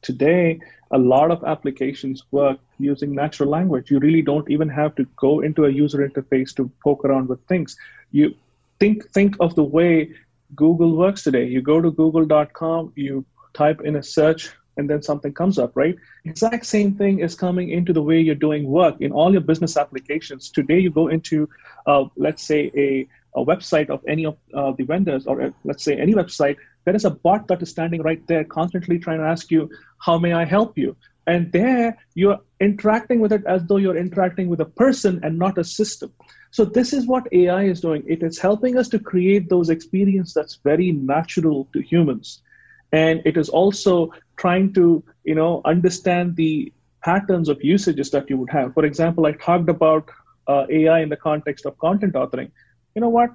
today 0.02 0.60
a 0.90 0.98
lot 0.98 1.30
of 1.30 1.44
applications 1.44 2.24
work 2.32 2.58
using 2.78 3.14
natural 3.14 3.48
language. 3.48 3.90
You 3.90 4.00
really 4.00 4.22
don't 4.22 4.50
even 4.50 4.68
have 4.68 4.94
to 4.96 5.04
go 5.16 5.40
into 5.40 5.64
a 5.64 5.70
user 5.70 5.98
interface 6.06 6.54
to 6.56 6.70
poke 6.82 7.04
around 7.04 7.28
with 7.28 7.40
things. 7.44 7.76
You 8.10 8.34
think 8.80 9.08
think 9.10 9.36
of 9.38 9.54
the 9.54 9.62
way 9.62 10.14
Google 10.54 10.96
works 10.96 11.22
today. 11.22 11.46
You 11.46 11.62
go 11.62 11.80
to 11.80 11.90
google.com, 11.90 12.92
you 12.96 13.24
type 13.54 13.80
in 13.82 13.96
a 13.96 14.02
search, 14.02 14.50
and 14.76 14.88
then 14.88 15.02
something 15.02 15.32
comes 15.32 15.58
up, 15.58 15.72
right? 15.74 15.96
Exact 16.24 16.66
same 16.66 16.94
thing 16.94 17.20
is 17.20 17.34
coming 17.34 17.70
into 17.70 17.92
the 17.92 18.02
way 18.02 18.20
you're 18.20 18.34
doing 18.34 18.64
work 18.66 18.96
in 19.00 19.12
all 19.12 19.32
your 19.32 19.40
business 19.40 19.76
applications. 19.76 20.50
Today, 20.50 20.78
you 20.78 20.90
go 20.90 21.08
into, 21.08 21.48
uh, 21.86 22.04
let's 22.16 22.42
say, 22.42 22.70
a, 22.76 23.06
a 23.34 23.44
website 23.44 23.90
of 23.90 24.02
any 24.08 24.24
of 24.26 24.36
uh, 24.54 24.72
the 24.72 24.84
vendors, 24.84 25.26
or 25.26 25.42
uh, 25.42 25.50
let's 25.64 25.84
say 25.84 25.96
any 25.96 26.14
website, 26.14 26.56
there 26.84 26.96
is 26.96 27.04
a 27.04 27.10
bot 27.10 27.46
that 27.48 27.62
is 27.62 27.70
standing 27.70 28.02
right 28.02 28.26
there, 28.26 28.44
constantly 28.44 28.98
trying 28.98 29.18
to 29.18 29.26
ask 29.26 29.50
you, 29.50 29.70
How 29.98 30.18
may 30.18 30.32
I 30.32 30.44
help 30.44 30.78
you? 30.78 30.96
And 31.26 31.52
there, 31.52 31.98
you're 32.14 32.40
interacting 32.60 33.20
with 33.20 33.32
it 33.32 33.44
as 33.46 33.62
though 33.64 33.76
you're 33.76 33.96
interacting 33.96 34.48
with 34.48 34.60
a 34.60 34.64
person 34.64 35.20
and 35.22 35.38
not 35.38 35.58
a 35.58 35.64
system. 35.64 36.12
So 36.50 36.64
this 36.64 36.92
is 36.92 37.06
what 37.06 37.26
AI 37.32 37.64
is 37.64 37.80
doing. 37.80 38.02
It 38.06 38.22
is 38.22 38.38
helping 38.38 38.76
us 38.78 38.88
to 38.90 38.98
create 38.98 39.48
those 39.48 39.70
experiences 39.70 40.34
that's 40.34 40.56
very 40.64 40.92
natural 40.92 41.68
to 41.72 41.80
humans. 41.80 42.42
And 42.92 43.20
it 43.24 43.36
is 43.36 43.48
also 43.48 44.10
trying 44.36 44.72
to, 44.74 45.02
you 45.24 45.34
know, 45.34 45.60
understand 45.64 46.36
the 46.36 46.72
patterns 47.04 47.48
of 47.48 47.62
usages 47.62 48.10
that 48.10 48.28
you 48.30 48.36
would 48.38 48.50
have. 48.50 48.74
For 48.74 48.84
example, 48.84 49.26
I 49.26 49.32
talked 49.32 49.68
about 49.68 50.08
uh, 50.48 50.66
AI 50.70 51.00
in 51.00 51.08
the 51.08 51.16
context 51.16 51.66
of 51.66 51.78
content 51.78 52.14
authoring. 52.14 52.50
You 52.94 53.00
know 53.02 53.08
what? 53.08 53.30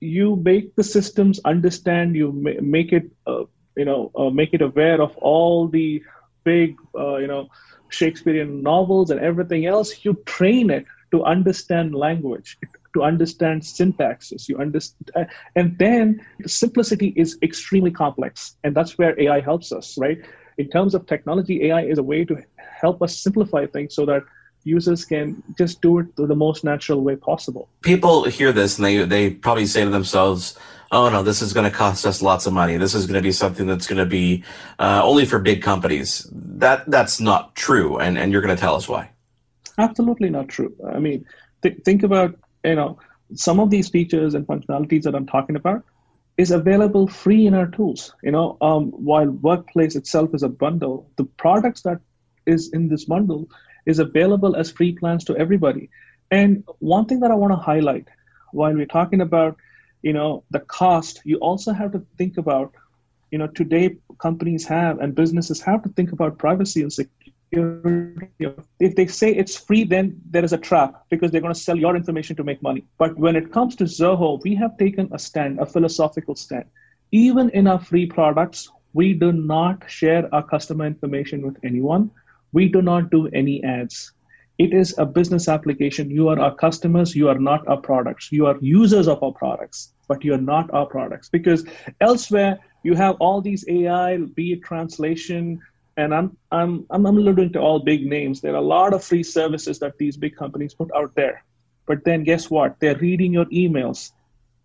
You 0.00 0.36
make 0.36 0.74
the 0.76 0.82
systems 0.84 1.40
understand. 1.44 2.14
You 2.16 2.32
ma- 2.32 2.60
make 2.60 2.92
it, 2.92 3.04
uh, 3.26 3.44
you 3.76 3.84
know, 3.84 4.10
uh, 4.16 4.30
make 4.30 4.52
it 4.52 4.62
aware 4.62 5.00
of 5.00 5.16
all 5.18 5.68
the 5.68 6.02
big, 6.44 6.76
uh, 6.98 7.16
you 7.16 7.26
know, 7.26 7.48
Shakespearean 7.90 8.62
novels 8.62 9.10
and 9.10 9.20
everything 9.20 9.66
else. 9.66 10.04
You 10.04 10.14
train 10.26 10.70
it 10.70 10.84
to 11.10 11.24
understand 11.24 11.94
language, 11.94 12.58
to 12.94 13.02
understand 13.02 13.62
syntaxes. 13.62 14.48
You 14.48 14.58
understand, 14.58 15.28
and 15.56 15.78
then 15.78 16.24
simplicity 16.46 17.12
is 17.16 17.38
extremely 17.42 17.90
complex, 17.90 18.56
and 18.64 18.74
that's 18.74 18.98
where 18.98 19.18
AI 19.20 19.40
helps 19.40 19.72
us, 19.72 19.96
right? 19.98 20.18
In 20.58 20.68
terms 20.68 20.94
of 20.94 21.06
technology, 21.06 21.66
AI 21.66 21.82
is 21.82 21.98
a 21.98 22.02
way 22.02 22.24
to 22.24 22.36
help 22.80 23.02
us 23.02 23.16
simplify 23.18 23.66
things 23.66 23.94
so 23.94 24.04
that 24.06 24.22
users 24.64 25.04
can 25.04 25.42
just 25.56 25.80
do 25.80 26.00
it 26.00 26.06
the 26.16 26.34
most 26.34 26.64
natural 26.64 27.00
way 27.02 27.16
possible. 27.16 27.68
People 27.82 28.24
hear 28.24 28.52
this 28.52 28.78
and 28.78 28.84
they 28.84 29.04
they 29.04 29.30
probably 29.30 29.66
say 29.66 29.84
to 29.84 29.90
themselves, 29.90 30.58
"Oh 30.90 31.08
no, 31.08 31.22
this 31.22 31.42
is 31.42 31.52
going 31.52 31.70
to 31.70 31.76
cost 31.76 32.04
us 32.06 32.22
lots 32.22 32.46
of 32.46 32.52
money. 32.52 32.76
This 32.76 32.94
is 32.94 33.06
going 33.06 33.14
to 33.14 33.22
be 33.22 33.32
something 33.32 33.66
that's 33.66 33.86
going 33.86 33.98
to 33.98 34.06
be 34.06 34.44
uh, 34.78 35.00
only 35.04 35.24
for 35.24 35.38
big 35.38 35.62
companies." 35.62 36.28
That 36.32 36.90
that's 36.90 37.20
not 37.20 37.54
true, 37.54 37.98
and 37.98 38.18
and 38.18 38.32
you're 38.32 38.42
going 38.42 38.56
to 38.56 38.60
tell 38.60 38.74
us 38.74 38.88
why. 38.88 39.10
Absolutely 39.78 40.30
not 40.30 40.48
true. 40.48 40.74
I 40.92 40.98
mean, 40.98 41.24
th- 41.62 41.78
think 41.84 42.02
about 42.02 42.34
you 42.64 42.74
know 42.74 42.98
some 43.34 43.60
of 43.60 43.70
these 43.70 43.88
features 43.88 44.34
and 44.34 44.46
functionalities 44.46 45.02
that 45.04 45.14
I'm 45.14 45.26
talking 45.26 45.56
about 45.56 45.82
is 46.38 46.50
available 46.50 47.06
free 47.08 47.46
in 47.46 47.54
our 47.54 47.66
tools. 47.68 48.14
You 48.22 48.32
know, 48.32 48.56
um, 48.60 48.90
while 48.92 49.30
Workplace 49.30 49.96
itself 49.96 50.34
is 50.34 50.42
a 50.42 50.48
bundle, 50.48 51.10
the 51.16 51.24
products 51.24 51.82
that 51.82 52.00
is 52.46 52.70
in 52.72 52.88
this 52.88 53.04
bundle 53.04 53.48
is 53.86 53.98
available 53.98 54.56
as 54.56 54.70
free 54.70 54.92
plans 54.94 55.24
to 55.26 55.36
everybody. 55.36 55.90
And 56.30 56.64
one 56.80 57.06
thing 57.06 57.20
that 57.20 57.30
I 57.30 57.34
want 57.34 57.52
to 57.52 57.56
highlight 57.56 58.08
while 58.52 58.74
we're 58.74 58.86
talking 58.86 59.20
about, 59.20 59.56
you 60.02 60.12
know, 60.12 60.44
the 60.50 60.60
cost, 60.60 61.22
you 61.24 61.36
also 61.38 61.72
have 61.72 61.92
to 61.92 62.02
think 62.18 62.38
about, 62.38 62.72
you 63.30 63.38
know, 63.38 63.48
today 63.48 63.96
companies 64.18 64.66
have 64.66 64.98
and 65.00 65.14
businesses 65.14 65.60
have 65.62 65.82
to 65.82 65.88
think 65.90 66.12
about 66.12 66.38
privacy 66.38 66.82
and 66.82 66.92
security 67.50 68.28
if 68.80 68.94
they 68.94 69.06
say 69.06 69.34
it's 69.34 69.56
free, 69.56 69.84
then 69.84 70.20
there 70.30 70.44
is 70.44 70.52
a 70.52 70.58
trap 70.58 71.04
because 71.10 71.30
they're 71.30 71.40
going 71.40 71.54
to 71.54 71.60
sell 71.60 71.76
your 71.76 71.96
information 71.96 72.36
to 72.36 72.44
make 72.44 72.62
money. 72.62 72.84
But 72.98 73.16
when 73.16 73.36
it 73.36 73.52
comes 73.52 73.76
to 73.76 73.84
Zoho, 73.84 74.42
we 74.44 74.54
have 74.56 74.76
taken 74.76 75.08
a 75.12 75.18
stand, 75.18 75.58
a 75.58 75.66
philosophical 75.66 76.36
stand. 76.36 76.64
Even 77.10 77.50
in 77.50 77.66
our 77.66 77.80
free 77.80 78.06
products, 78.06 78.70
we 78.92 79.14
do 79.14 79.32
not 79.32 79.90
share 79.90 80.32
our 80.34 80.42
customer 80.42 80.86
information 80.86 81.42
with 81.42 81.56
anyone. 81.64 82.10
We 82.52 82.68
do 82.68 82.82
not 82.82 83.10
do 83.10 83.28
any 83.28 83.62
ads. 83.64 84.12
It 84.58 84.72
is 84.72 84.94
a 84.98 85.06
business 85.06 85.48
application. 85.48 86.10
You 86.10 86.28
are 86.28 86.38
our 86.38 86.54
customers. 86.54 87.14
You 87.14 87.28
are 87.28 87.38
not 87.38 87.66
our 87.68 87.76
products. 87.76 88.32
You 88.32 88.46
are 88.46 88.56
users 88.60 89.06
of 89.06 89.22
our 89.22 89.32
products, 89.32 89.92
but 90.08 90.24
you 90.24 90.34
are 90.34 90.40
not 90.54 90.72
our 90.72 90.86
products 90.86 91.28
because 91.28 91.64
elsewhere 92.00 92.58
you 92.82 92.94
have 92.94 93.16
all 93.20 93.40
these 93.40 93.64
AI, 93.68 94.16
be 94.18 94.52
it 94.52 94.62
translation, 94.62 95.60
and 95.98 96.14
I'm 96.14 96.36
I'm 96.52 96.86
I'm 96.90 97.04
alluding 97.06 97.52
to 97.54 97.60
all 97.60 97.80
big 97.80 98.06
names. 98.06 98.40
There 98.40 98.54
are 98.54 98.64
a 98.64 98.72
lot 98.76 98.94
of 98.94 99.04
free 99.04 99.24
services 99.24 99.78
that 99.80 99.98
these 99.98 100.16
big 100.16 100.36
companies 100.36 100.72
put 100.72 100.90
out 100.96 101.14
there. 101.14 101.44
But 101.86 102.04
then 102.04 102.22
guess 102.22 102.48
what? 102.50 102.76
They're 102.80 102.96
reading 102.98 103.32
your 103.32 103.46
emails 103.46 104.12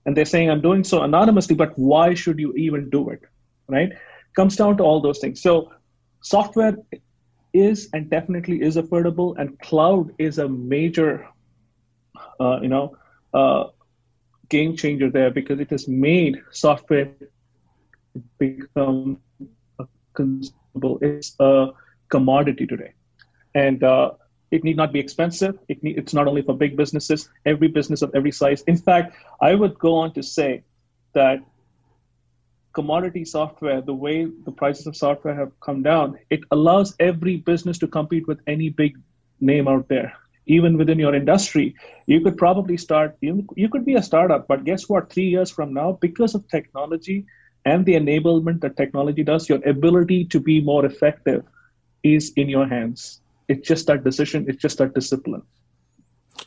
and 0.06 0.16
they're 0.16 0.26
saying, 0.26 0.50
I'm 0.50 0.62
doing 0.62 0.84
so 0.84 1.02
anonymously, 1.02 1.56
but 1.56 1.78
why 1.78 2.14
should 2.14 2.40
you 2.40 2.54
even 2.54 2.90
do 2.90 3.10
it? 3.10 3.22
Right? 3.68 3.92
Comes 4.36 4.56
down 4.56 4.78
to 4.78 4.84
all 4.84 5.02
those 5.02 5.20
things. 5.20 5.42
So 5.42 5.72
software 6.22 6.78
is 7.54 7.90
and 7.94 8.10
definitely 8.10 8.62
is 8.62 8.78
affordable, 8.78 9.36
and 9.38 9.60
cloud 9.60 10.12
is 10.18 10.38
a 10.40 10.48
major, 10.50 11.28
uh, 12.40 12.60
you 12.62 12.68
know, 12.68 12.98
uh, 13.34 13.66
game 14.50 14.76
changer 14.76 15.10
there 15.10 15.32
because 15.32 15.60
it 15.60 15.70
has 15.72 15.88
made 15.88 16.42
software 16.52 17.12
become 18.38 19.20
a 19.80 19.86
it's 21.02 21.36
a 21.40 21.70
commodity 22.10 22.66
today. 22.68 22.94
And 23.56 23.84
uh, 23.84 24.12
it 24.52 24.64
need 24.64 24.78
not 24.78 24.94
be 24.94 25.00
expensive. 25.00 25.58
It 25.68 25.84
need, 25.84 25.98
it's 25.98 26.14
not 26.14 26.28
only 26.28 26.42
for 26.42 26.56
big 26.56 26.78
businesses, 26.78 27.30
every 27.46 27.68
business 27.68 28.02
of 28.02 28.12
every 28.14 28.32
size. 28.32 28.62
In 28.68 28.78
fact, 28.78 29.16
I 29.42 29.56
would 29.56 29.78
go 29.80 29.96
on 29.96 30.14
to 30.14 30.24
say 30.24 30.64
that 31.14 31.40
commodity 32.74 33.24
software, 33.26 33.82
the 33.82 33.94
way 33.94 34.26
the 34.26 34.52
prices 34.52 34.88
of 34.88 34.96
software 34.96 35.36
have 35.36 35.52
come 35.60 35.84
down, 35.84 36.18
it 36.30 36.42
allows 36.52 36.96
every 37.00 37.38
business 37.38 37.78
to 37.80 37.88
compete 37.88 38.28
with 38.28 38.40
any 38.48 38.70
big 38.70 38.98
name 39.40 39.68
out 39.68 39.88
there. 39.88 40.14
Even 40.46 40.78
within 40.78 41.00
your 41.00 41.16
industry, 41.16 41.76
you 42.06 42.20
could 42.22 42.38
probably 42.38 42.78
start, 42.78 43.16
you, 43.22 43.48
you 43.56 43.70
could 43.70 43.86
be 43.86 43.96
a 43.96 44.04
startup, 44.04 44.48
but 44.48 44.66
guess 44.66 44.90
what? 44.90 45.12
Three 45.12 45.30
years 45.30 45.50
from 45.50 45.74
now, 45.74 45.98
because 46.02 46.36
of 46.36 46.48
technology, 46.48 47.26
and 47.66 47.86
the 47.86 47.94
enablement 47.94 48.62
that 48.62 48.78
technology 48.78 49.24
does, 49.24 49.48
your 49.50 49.60
ability 49.68 50.26
to 50.26 50.40
be 50.40 50.62
more 50.62 50.86
effective 50.86 51.44
is 52.04 52.32
in 52.36 52.50
your 52.50 52.68
hands. 52.68 53.22
It's 53.48 53.68
just 53.68 53.88
that 53.88 54.04
decision, 54.04 54.46
it's 54.48 54.62
just 54.62 54.78
that 54.78 54.94
discipline. 54.94 55.44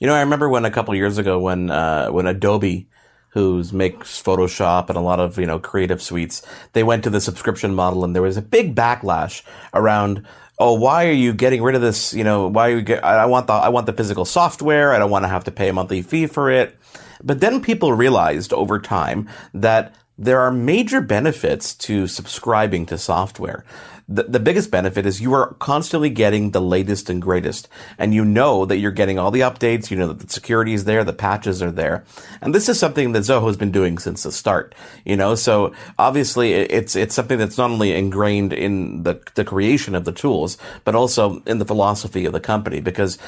You 0.01 0.07
know, 0.07 0.15
I 0.15 0.21
remember 0.21 0.49
when 0.49 0.65
a 0.65 0.71
couple 0.71 0.95
years 0.95 1.19
ago 1.19 1.39
when 1.39 1.71
uh, 1.71 2.09
when 2.09 2.27
Adobe 2.27 2.89
who 3.31 3.63
makes 3.71 4.23
Photoshop 4.23 4.89
and 4.89 4.97
a 4.97 5.01
lot 5.01 5.21
of 5.21 5.39
you 5.39 5.47
know 5.47 5.59
creative 5.59 6.01
suites. 6.01 6.41
They 6.73 6.83
went 6.83 7.05
to 7.05 7.11
the 7.11 7.21
subscription 7.21 7.75
model, 7.75 8.03
and 8.03 8.15
there 8.15 8.23
was 8.23 8.39
a 8.39 8.43
big 8.43 8.75
backlash 8.75 9.43
around 9.75 10.27
oh, 10.59 10.73
why 10.73 11.07
are 11.07 11.13
you 11.13 11.33
getting 11.33 11.63
rid 11.63 11.75
of 11.75 11.83
this? 11.83 12.15
You 12.15 12.25
know, 12.25 12.49
why 12.49 12.69
are 12.71 12.77
you 12.77 12.83
get, 12.83 13.05
I 13.05 13.27
want 13.27 13.47
the, 13.47 13.53
I 13.53 13.69
want 13.69 13.87
the 13.87 13.93
physical 13.93 14.25
software. 14.25 14.95
I 14.95 14.99
don't 14.99 15.11
want 15.11 15.25
to 15.25 15.29
have 15.29 15.45
to 15.45 15.51
pay 15.51 15.69
a 15.69 15.73
monthly 15.73 16.03
fee 16.03 16.27
for 16.27 16.51
it. 16.51 16.79
But 17.23 17.41
then 17.41 17.61
people 17.61 17.93
realized 17.93 18.53
over 18.53 18.79
time 18.79 19.29
that 19.53 19.95
there 20.19 20.41
are 20.41 20.51
major 20.51 21.01
benefits 21.01 21.75
to 21.75 22.07
subscribing 22.07 22.87
to 22.87 22.97
software 22.97 23.65
the, 24.09 24.23
the 24.23 24.41
biggest 24.41 24.71
benefit 24.71 25.05
is 25.05 25.21
you 25.21 25.33
are 25.33 25.55
constantly 25.55 26.11
getting 26.11 26.53
the 26.53 26.61
latest 26.61 27.11
and 27.11 27.21
greatest. 27.21 27.69
And 27.99 28.15
you 28.15 28.25
know 28.25 28.65
that 28.65 28.79
you're 28.79 28.93
getting 28.93 29.19
all 29.19 29.33
the 29.33 29.41
updates. 29.41 29.91
You 29.91 29.97
know 29.97 30.09
that 30.09 30.21
the 30.21 30.33
security 30.33 30.75
is 30.75 30.85
there. 30.85 31.03
The 31.03 31.13
patches 31.13 31.61
are 31.61 31.73
there. 31.73 32.05
And 32.41 32.55
this 32.55 32.69
is 32.69 32.79
something 32.79 33.13
that 33.13 33.21
Zoho 33.21 33.49
has 33.49 33.57
been 33.57 33.73
doing 33.73 33.99
since 33.99 34.23
the 34.23 34.31
start. 34.31 34.75
You 35.05 35.17
know, 35.17 35.35
so 35.35 35.75
obviously 35.99 36.53
it's, 36.53 36.95
it's 36.95 37.15
something 37.15 37.39
that's 37.39 37.59
not 37.59 37.71
only 37.71 37.93
ingrained 37.93 38.53
in 38.53 39.03
the, 39.03 39.21
the 39.35 39.45
creation 39.45 39.95
of 39.97 40.05
the 40.05 40.13
tools, 40.13 40.57
but 40.85 40.95
also 40.95 41.43
in 41.47 41.59
the 41.59 41.65
philosophy 41.65 42.27
of 42.27 42.33
the 42.33 42.41
company 42.41 42.81
because 42.81 43.19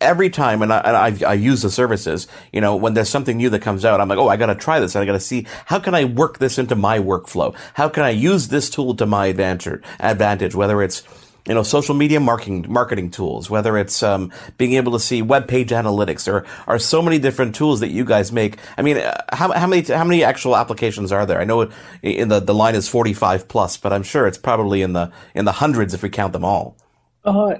every 0.00 0.30
time, 0.30 0.62
and 0.62 0.72
I, 0.72 0.80
I, 0.80 1.18
I, 1.26 1.34
use 1.34 1.62
the 1.62 1.70
services, 1.70 2.26
you 2.52 2.60
know, 2.60 2.76
when 2.76 2.94
there's 2.94 3.08
something 3.08 3.36
new 3.36 3.50
that 3.50 3.62
comes 3.62 3.84
out, 3.84 4.00
I'm 4.00 4.08
like, 4.08 4.18
oh, 4.18 4.28
I 4.28 4.36
got 4.36 4.46
to 4.46 4.54
try 4.54 4.80
this. 4.80 4.94
And 4.94 5.02
I 5.02 5.06
got 5.06 5.12
to 5.12 5.20
see 5.20 5.46
how 5.64 5.78
can 5.78 5.94
I 5.94 6.04
work 6.04 6.38
this 6.38 6.58
into 6.58 6.76
my 6.76 6.98
workflow? 6.98 7.54
How 7.74 7.88
can 7.88 8.02
I 8.02 8.10
use 8.10 8.48
this 8.48 8.68
tool 8.68 8.94
to 8.96 9.06
my 9.06 9.26
advantage? 9.26 9.82
Advantage, 10.00 10.54
whether 10.54 10.82
it's 10.82 11.02
you 11.46 11.54
know, 11.54 11.62
social 11.62 11.94
media 11.94 12.18
marketing 12.18 12.66
marketing 12.68 13.10
tools, 13.10 13.48
whether 13.48 13.78
it's 13.78 14.02
um, 14.02 14.32
being 14.58 14.72
able 14.72 14.92
to 14.92 15.00
see 15.00 15.22
web 15.22 15.46
page 15.46 15.70
analytics. 15.70 16.24
There 16.24 16.44
are 16.66 16.78
so 16.78 17.00
many 17.00 17.18
different 17.18 17.54
tools 17.54 17.80
that 17.80 17.90
you 17.90 18.04
guys 18.04 18.32
make. 18.32 18.58
I 18.76 18.82
mean, 18.82 18.98
uh, 18.98 19.22
how, 19.32 19.52
how 19.52 19.66
many 19.66 19.82
how 19.82 20.04
many 20.04 20.24
actual 20.24 20.56
applications 20.56 21.12
are 21.12 21.24
there? 21.24 21.40
I 21.40 21.44
know 21.44 21.70
in 22.02 22.28
the 22.28 22.40
the 22.40 22.54
line 22.54 22.74
is 22.74 22.88
forty 22.88 23.12
five 23.12 23.46
plus, 23.46 23.76
but 23.76 23.92
I'm 23.92 24.02
sure 24.02 24.26
it's 24.26 24.38
probably 24.38 24.82
in 24.82 24.92
the 24.92 25.12
in 25.34 25.44
the 25.44 25.52
hundreds 25.52 25.94
if 25.94 26.02
we 26.02 26.10
count 26.10 26.32
them 26.32 26.44
all. 26.44 26.76
Uh, 27.24 27.54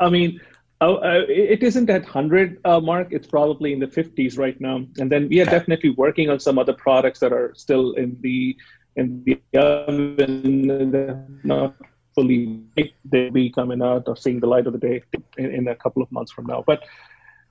I 0.00 0.08
mean, 0.08 0.40
Oh, 0.80 0.96
uh, 0.96 1.24
it 1.28 1.62
isn't 1.64 1.90
at 1.90 2.02
100 2.02 2.60
uh, 2.64 2.78
mark. 2.78 3.08
It's 3.10 3.26
probably 3.26 3.72
in 3.72 3.80
the 3.80 3.86
50s 3.86 4.38
right 4.38 4.60
now. 4.60 4.84
And 4.98 5.10
then 5.10 5.28
we 5.28 5.40
are 5.40 5.42
okay. 5.42 5.58
definitely 5.58 5.90
working 5.90 6.30
on 6.30 6.38
some 6.38 6.56
other 6.56 6.72
products 6.72 7.18
that 7.18 7.32
are 7.32 7.52
still 7.54 7.92
in 7.94 8.16
the 8.20 8.56
in 8.94 9.24
the 9.24 9.40
oven, 9.58 11.40
not 11.44 11.74
fully 12.14 12.60
They'll 13.04 13.30
be 13.30 13.50
coming 13.50 13.80
out 13.80 14.08
or 14.08 14.16
seeing 14.16 14.40
the 14.40 14.46
light 14.48 14.66
of 14.66 14.72
the 14.72 14.78
day 14.78 15.02
in, 15.36 15.54
in, 15.54 15.68
a 15.68 15.76
couple 15.76 16.02
of 16.02 16.10
months 16.10 16.32
from 16.32 16.46
now. 16.46 16.64
But 16.66 16.84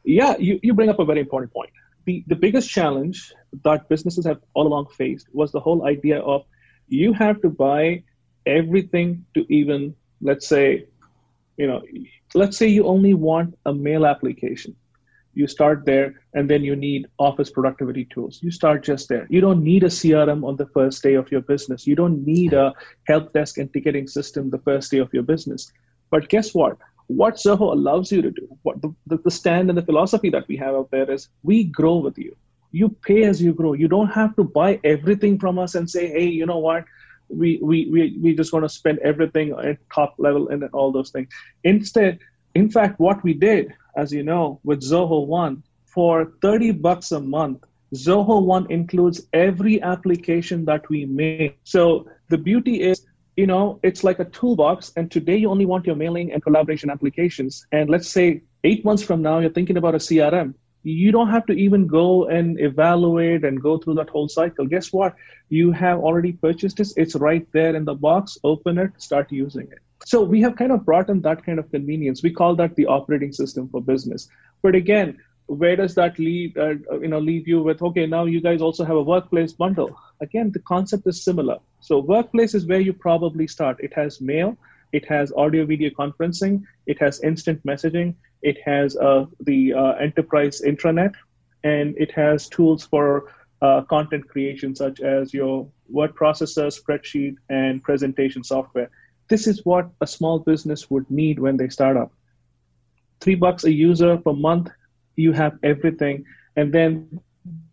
yeah, 0.03 0.35
you, 0.37 0.59
you 0.61 0.73
bring 0.73 0.89
up 0.89 0.99
a 0.99 1.05
very 1.05 1.21
important 1.21 1.53
point. 1.53 1.71
The, 2.05 2.23
the 2.27 2.35
biggest 2.35 2.69
challenge 2.69 3.33
that 3.63 3.87
businesses 3.87 4.25
have 4.25 4.39
all 4.53 4.67
along 4.67 4.87
faced 4.87 5.27
was 5.33 5.51
the 5.53 5.59
whole 5.61 5.85
idea 5.85 6.19
of 6.19 6.43
you 6.89 7.13
have 7.13 7.41
to 7.41 7.49
buy 7.49 8.03
everything 8.45 9.25
to 9.35 9.45
even, 9.53 9.95
let's 10.21 10.47
say, 10.47 10.87
you 11.57 11.67
know, 11.67 11.81
let's 12.33 12.57
say 12.57 12.67
you 12.67 12.85
only 12.85 13.13
want 13.13 13.57
a 13.65 13.73
mail 13.73 14.05
application. 14.05 14.75
You 15.33 15.47
start 15.47 15.85
there, 15.85 16.21
and 16.33 16.49
then 16.49 16.63
you 16.63 16.75
need 16.75 17.07
office 17.19 17.51
productivity 17.51 18.05
tools. 18.05 18.39
You 18.41 18.49
start 18.49 18.83
just 18.83 19.07
there. 19.07 19.27
You 19.29 19.39
don't 19.39 19.63
need 19.63 19.83
a 19.83 19.87
CRM 19.87 20.43
on 20.43 20.55
the 20.55 20.65
first 20.67 21.03
day 21.03 21.13
of 21.13 21.31
your 21.31 21.41
business. 21.41 21.85
You 21.85 21.95
don't 21.95 22.25
need 22.25 22.53
a 22.53 22.73
help 23.05 23.33
desk 23.33 23.59
and 23.59 23.71
ticketing 23.71 24.07
system 24.07 24.49
the 24.49 24.57
first 24.59 24.89
day 24.89 24.97
of 24.97 25.13
your 25.13 25.23
business. 25.23 25.71
But 26.09 26.29
guess 26.29 26.55
what? 26.55 26.77
What 27.07 27.35
Zoho 27.35 27.71
allows 27.71 28.11
you 28.11 28.21
to 28.21 28.31
do, 28.31 28.47
what 28.63 28.81
the, 28.81 28.93
the, 29.05 29.17
the 29.17 29.31
stand 29.31 29.69
and 29.69 29.77
the 29.77 29.85
philosophy 29.85 30.29
that 30.31 30.47
we 30.47 30.57
have 30.57 30.75
out 30.75 30.89
there 30.91 31.09
is 31.09 31.29
we 31.43 31.65
grow 31.65 31.97
with 31.97 32.17
you. 32.17 32.35
You 32.71 32.89
pay 32.89 33.23
as 33.23 33.41
you 33.41 33.53
grow. 33.53 33.73
You 33.73 33.87
don't 33.87 34.09
have 34.09 34.35
to 34.35 34.43
buy 34.43 34.79
everything 34.83 35.39
from 35.39 35.57
us 35.57 35.75
and 35.75 35.89
say, 35.89 36.07
hey, 36.07 36.25
you 36.25 36.45
know 36.45 36.57
what? 36.57 36.83
We 37.29 37.59
we 37.61 37.89
we, 37.91 38.17
we 38.21 38.35
just 38.35 38.53
want 38.53 38.63
to 38.63 38.69
spend 38.69 38.99
everything 38.99 39.51
at 39.51 39.77
top 39.93 40.15
level 40.17 40.49
and 40.49 40.63
all 40.73 40.91
those 40.91 41.09
things. 41.09 41.29
Instead, 41.63 42.19
in 42.55 42.69
fact, 42.69 42.99
what 42.99 43.23
we 43.23 43.33
did, 43.33 43.73
as 43.95 44.11
you 44.11 44.23
know, 44.23 44.59
with 44.63 44.81
Zoho 44.81 45.25
One, 45.27 45.63
for 45.85 46.33
30 46.41 46.71
bucks 46.71 47.11
a 47.11 47.19
month, 47.19 47.63
Zoho 47.93 48.43
One 48.43 48.69
includes 48.71 49.21
every 49.33 49.81
application 49.81 50.65
that 50.65 50.87
we 50.89 51.05
make. 51.05 51.57
So 51.63 52.07
the 52.29 52.37
beauty 52.37 52.81
is, 52.81 53.05
you 53.35 53.47
know, 53.47 53.79
it's 53.83 54.03
like 54.03 54.19
a 54.19 54.25
toolbox. 54.25 54.91
And 54.95 55.09
today 55.09 55.37
you 55.37 55.49
only 55.49 55.65
want 55.65 55.85
your 55.85 55.95
mailing 55.95 56.33
and 56.33 56.41
collaboration 56.43 56.89
applications. 56.89 57.65
And 57.71 57.89
let's 57.89 58.09
say 58.09 58.41
eight 58.63 58.83
months 58.83 59.03
from 59.03 59.21
now, 59.21 59.39
you're 59.39 59.51
thinking 59.51 59.77
about 59.77 59.95
a 59.95 59.99
CRM 59.99 60.53
you 60.87 61.11
don't 61.11 61.29
have 61.29 61.45
to 61.47 61.53
even 61.53 61.85
go 61.85 62.27
and 62.27 62.59
evaluate 62.59 63.43
and 63.43 63.61
go 63.61 63.77
through 63.77 63.95
that 63.95 64.09
whole 64.09 64.29
cycle. 64.29 64.65
Guess 64.65 64.93
what? 64.93 65.15
You 65.49 65.71
have 65.71 65.99
already 65.99 66.31
purchased 66.31 66.77
this. 66.77 66.93
It's 66.95 67.15
right 67.15 67.45
there 67.51 67.75
in 67.75 67.83
the 67.83 67.95
box. 67.95 68.37
Open 68.43 68.77
it, 68.77 68.91
start 68.97 69.31
using 69.31 69.67
it. 69.71 69.79
So 70.05 70.21
we 70.23 70.41
have 70.41 70.55
kind 70.55 70.71
of 70.71 70.85
brought 70.85 71.09
in 71.09 71.21
that 71.21 71.45
kind 71.45 71.59
of 71.59 71.69
convenience. 71.71 72.23
We 72.23 72.31
call 72.31 72.55
that 72.55 72.75
the 72.75 72.85
operating 72.85 73.33
system 73.33 73.67
for 73.67 73.81
business. 73.81 74.29
But 74.63 74.75
again, 74.75 75.17
where 75.47 75.75
does 75.75 75.95
that 75.95 76.19
lead? 76.19 76.57
Uh, 76.57 76.75
you 77.01 77.09
know, 77.09 77.19
leave 77.19 77.47
you 77.47 77.61
with 77.63 77.81
okay. 77.81 78.05
Now 78.05 78.25
you 78.25 78.39
guys 78.39 78.61
also 78.61 78.85
have 78.85 78.95
a 78.95 79.03
workplace 79.03 79.51
bundle. 79.53 79.97
Again, 80.21 80.51
the 80.53 80.59
concept 80.59 81.07
is 81.07 81.23
similar. 81.23 81.57
So 81.81 81.99
workplace 81.99 82.53
is 82.55 82.65
where 82.65 82.79
you 82.79 82.93
probably 82.93 83.47
start. 83.47 83.77
It 83.81 83.93
has 83.93 84.21
mail. 84.21 84.57
It 84.91 85.05
has 85.05 85.31
audio 85.33 85.65
video 85.65 85.89
conferencing. 85.89 86.63
It 86.85 86.99
has 86.99 87.21
instant 87.21 87.65
messaging. 87.65 88.15
It 88.41 88.57
has 88.65 88.95
uh, 88.97 89.25
the 89.41 89.73
uh, 89.73 89.91
enterprise 89.93 90.61
intranet, 90.61 91.13
and 91.63 91.95
it 91.97 92.11
has 92.11 92.47
tools 92.47 92.85
for 92.85 93.31
uh, 93.61 93.81
content 93.83 94.27
creation, 94.27 94.75
such 94.75 94.99
as 95.01 95.33
your 95.33 95.67
word 95.89 96.15
processor, 96.15 96.67
spreadsheet, 96.67 97.35
and 97.49 97.83
presentation 97.83 98.43
software. 98.43 98.89
This 99.29 99.47
is 99.47 99.65
what 99.65 99.89
a 100.01 100.07
small 100.07 100.39
business 100.39 100.89
would 100.89 101.09
need 101.09 101.39
when 101.39 101.57
they 101.57 101.69
start 101.69 101.97
up. 101.97 102.11
Three 103.19 103.35
bucks 103.35 103.65
a 103.65 103.71
user 103.71 104.17
per 104.17 104.33
month, 104.33 104.69
you 105.15 105.33
have 105.33 105.57
everything. 105.63 106.23
And 106.55 106.71
then 106.71 107.19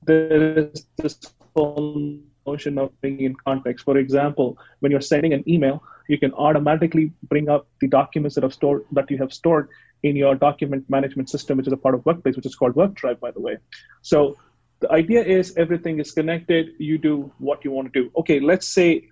there 0.05 0.59
is 0.59 0.87
this 0.97 1.19
whole 1.55 2.19
notion 2.47 2.79
of 2.79 2.91
being 3.01 3.21
in 3.21 3.35
context. 3.35 3.85
For 3.85 3.97
example, 3.99 4.59
when 4.81 4.93
you're 4.93 5.01
sending 5.01 5.33
an 5.33 5.45
email, 5.49 5.83
you 6.09 6.19
can 6.19 6.33
automatically 6.35 7.13
bring 7.25 7.49
up 7.49 7.67
the 7.81 7.89
documents 7.89 8.35
that 8.35 8.45
have 8.45 8.53
stored 8.53 8.85
that 8.93 9.11
you 9.11 9.19
have 9.19 9.33
stored 9.33 9.69
in 10.03 10.17
your 10.17 10.35
document 10.35 10.89
management 10.89 11.31
system, 11.31 11.57
which 11.57 11.67
is 11.67 11.73
a 11.73 11.77
part 11.77 11.95
of 11.95 12.05
Workplace, 12.05 12.37
which 12.37 12.47
is 12.47 12.55
called 12.55 12.75
WorkDrive, 12.75 13.21
by 13.21 13.31
the 13.31 13.41
way. 13.41 13.57
So 14.03 14.37
the 14.81 14.93
idea 14.93 15.25
is 15.25 15.57
everything 15.57 15.99
is 15.99 16.13
connected. 16.13 16.73
You 16.79 16.99
do 16.99 17.33
what 17.39 17.65
you 17.65 17.71
want 17.71 17.93
to 17.93 18.03
do. 18.03 18.11
Okay, 18.19 18.39
let's 18.41 18.69
say 18.69 19.09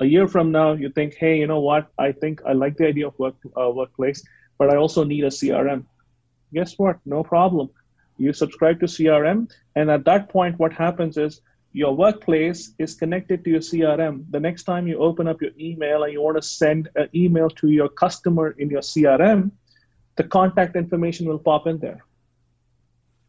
a 0.00 0.04
year 0.04 0.26
from 0.26 0.50
now 0.50 0.72
you 0.72 0.90
think, 0.90 1.14
hey, 1.14 1.38
you 1.38 1.46
know 1.46 1.60
what? 1.60 1.92
I 1.98 2.10
think 2.10 2.42
I 2.44 2.52
like 2.52 2.76
the 2.76 2.86
idea 2.88 3.06
of 3.06 3.18
work 3.18 3.36
uh, 3.56 3.70
Workplace, 3.70 4.24
but 4.58 4.68
I 4.70 4.76
also 4.76 5.04
need 5.04 5.24
a 5.24 5.28
CRM. 5.28 5.84
Guess 6.52 6.74
what? 6.76 6.98
No 7.06 7.22
problem. 7.22 7.70
You 8.18 8.32
subscribe 8.32 8.80
to 8.80 8.86
CRM, 8.86 9.50
and 9.76 9.90
at 9.90 10.04
that 10.04 10.28
point, 10.28 10.58
what 10.58 10.72
happens 10.72 11.16
is 11.16 11.40
your 11.72 11.96
workplace 11.96 12.74
is 12.78 12.94
connected 12.94 13.44
to 13.44 13.50
your 13.50 13.60
CRM. 13.60 14.24
The 14.30 14.40
next 14.40 14.64
time 14.64 14.86
you 14.86 14.98
open 14.98 15.26
up 15.26 15.40
your 15.40 15.52
email 15.58 16.04
and 16.04 16.12
you 16.12 16.20
want 16.20 16.36
to 16.36 16.42
send 16.42 16.88
an 16.96 17.08
email 17.14 17.48
to 17.50 17.70
your 17.70 17.88
customer 17.88 18.50
in 18.58 18.68
your 18.68 18.82
CRM, 18.82 19.50
the 20.16 20.24
contact 20.24 20.76
information 20.76 21.26
will 21.26 21.38
pop 21.38 21.66
in 21.66 21.78
there. 21.78 22.04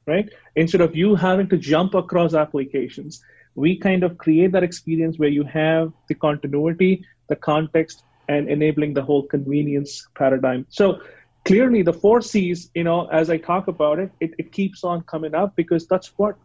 Right? 0.05 0.29
Instead 0.57 0.81
of 0.81 0.95
you 0.95 1.15
having 1.15 1.47
to 1.49 1.57
jump 1.57 1.93
across 1.93 2.33
applications, 2.33 3.23
we 3.55 3.77
kind 3.77 4.03
of 4.03 4.17
create 4.17 4.51
that 4.51 4.63
experience 4.63 5.17
where 5.17 5.29
you 5.29 5.43
have 5.45 5.93
the 6.09 6.15
continuity, 6.15 7.05
the 7.29 7.37
context, 7.37 8.03
and 8.27 8.49
enabling 8.49 8.93
the 8.93 9.01
whole 9.01 9.23
convenience 9.23 10.07
paradigm. 10.15 10.65
So 10.69 10.99
clearly 11.45 11.81
the 11.81 11.93
four 11.93 12.21
C's, 12.21 12.69
you 12.73 12.83
know, 12.83 13.07
as 13.07 13.29
I 13.29 13.37
talk 13.37 13.69
about 13.69 13.99
it, 13.99 14.11
it, 14.19 14.31
it 14.37 14.51
keeps 14.51 14.83
on 14.83 15.03
coming 15.03 15.33
up 15.33 15.55
because 15.55 15.87
that's 15.87 16.07
what 16.17 16.35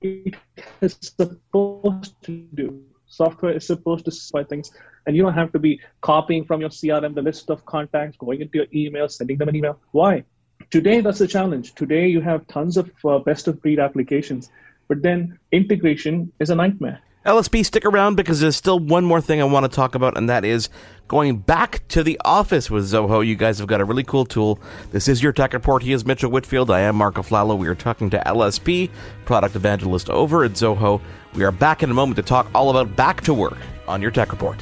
it 0.00 0.36
is 0.80 0.96
supposed 1.00 2.14
to 2.22 2.46
do. 2.54 2.82
Software 3.06 3.52
is 3.52 3.66
supposed 3.66 4.04
to 4.04 4.10
simplify 4.10 4.48
things, 4.48 4.70
and 5.06 5.16
you 5.16 5.22
don't 5.22 5.34
have 5.34 5.52
to 5.52 5.58
be 5.58 5.80
copying 6.00 6.44
from 6.44 6.60
your 6.60 6.70
CRM 6.70 7.14
the 7.14 7.22
list 7.22 7.50
of 7.50 7.64
contacts, 7.66 8.16
going 8.16 8.40
into 8.40 8.58
your 8.58 8.66
email, 8.74 9.08
sending 9.08 9.36
them 9.36 9.48
an 9.48 9.56
email. 9.56 9.78
Why? 9.92 10.24
Today, 10.70 11.00
that's 11.00 11.20
a 11.20 11.26
challenge. 11.26 11.74
Today, 11.74 12.08
you 12.08 12.20
have 12.20 12.46
tons 12.46 12.76
of 12.76 12.90
uh, 13.04 13.18
best 13.18 13.48
of 13.48 13.60
breed 13.60 13.80
applications, 13.80 14.50
but 14.88 15.02
then 15.02 15.38
integration 15.50 16.32
is 16.38 16.50
a 16.50 16.54
nightmare. 16.54 17.00
LSP, 17.26 17.66
stick 17.66 17.84
around 17.84 18.14
because 18.14 18.40
there's 18.40 18.56
still 18.56 18.78
one 18.78 19.04
more 19.04 19.20
thing 19.20 19.42
I 19.42 19.44
want 19.44 19.64
to 19.64 19.68
talk 19.68 19.94
about, 19.94 20.16
and 20.16 20.30
that 20.30 20.42
is 20.42 20.70
going 21.06 21.36
back 21.36 21.86
to 21.88 22.02
the 22.02 22.18
office 22.24 22.70
with 22.70 22.84
Zoho. 22.84 23.26
You 23.26 23.36
guys 23.36 23.58
have 23.58 23.68
got 23.68 23.82
a 23.82 23.84
really 23.84 24.04
cool 24.04 24.24
tool. 24.24 24.58
This 24.90 25.06
is 25.06 25.22
your 25.22 25.32
tech 25.32 25.52
report. 25.52 25.82
He 25.82 25.92
is 25.92 26.06
Mitchell 26.06 26.30
Whitfield. 26.30 26.70
I 26.70 26.80
am 26.80 26.96
Marc 26.96 27.16
Aflalo. 27.16 27.58
We 27.58 27.68
are 27.68 27.74
talking 27.74 28.08
to 28.10 28.22
LSP, 28.24 28.88
product 29.26 29.54
evangelist 29.54 30.08
over 30.08 30.44
at 30.44 30.52
Zoho. 30.52 31.02
We 31.34 31.44
are 31.44 31.52
back 31.52 31.82
in 31.82 31.90
a 31.90 31.94
moment 31.94 32.16
to 32.16 32.22
talk 32.22 32.48
all 32.54 32.70
about 32.70 32.96
back 32.96 33.20
to 33.22 33.34
work 33.34 33.58
on 33.86 34.00
your 34.00 34.10
tech 34.10 34.32
report. 34.32 34.58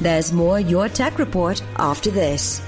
There's 0.00 0.30
more 0.30 0.60
Your 0.60 0.90
Tech 0.90 1.18
Report 1.18 1.62
after 1.76 2.10
this. 2.10 2.60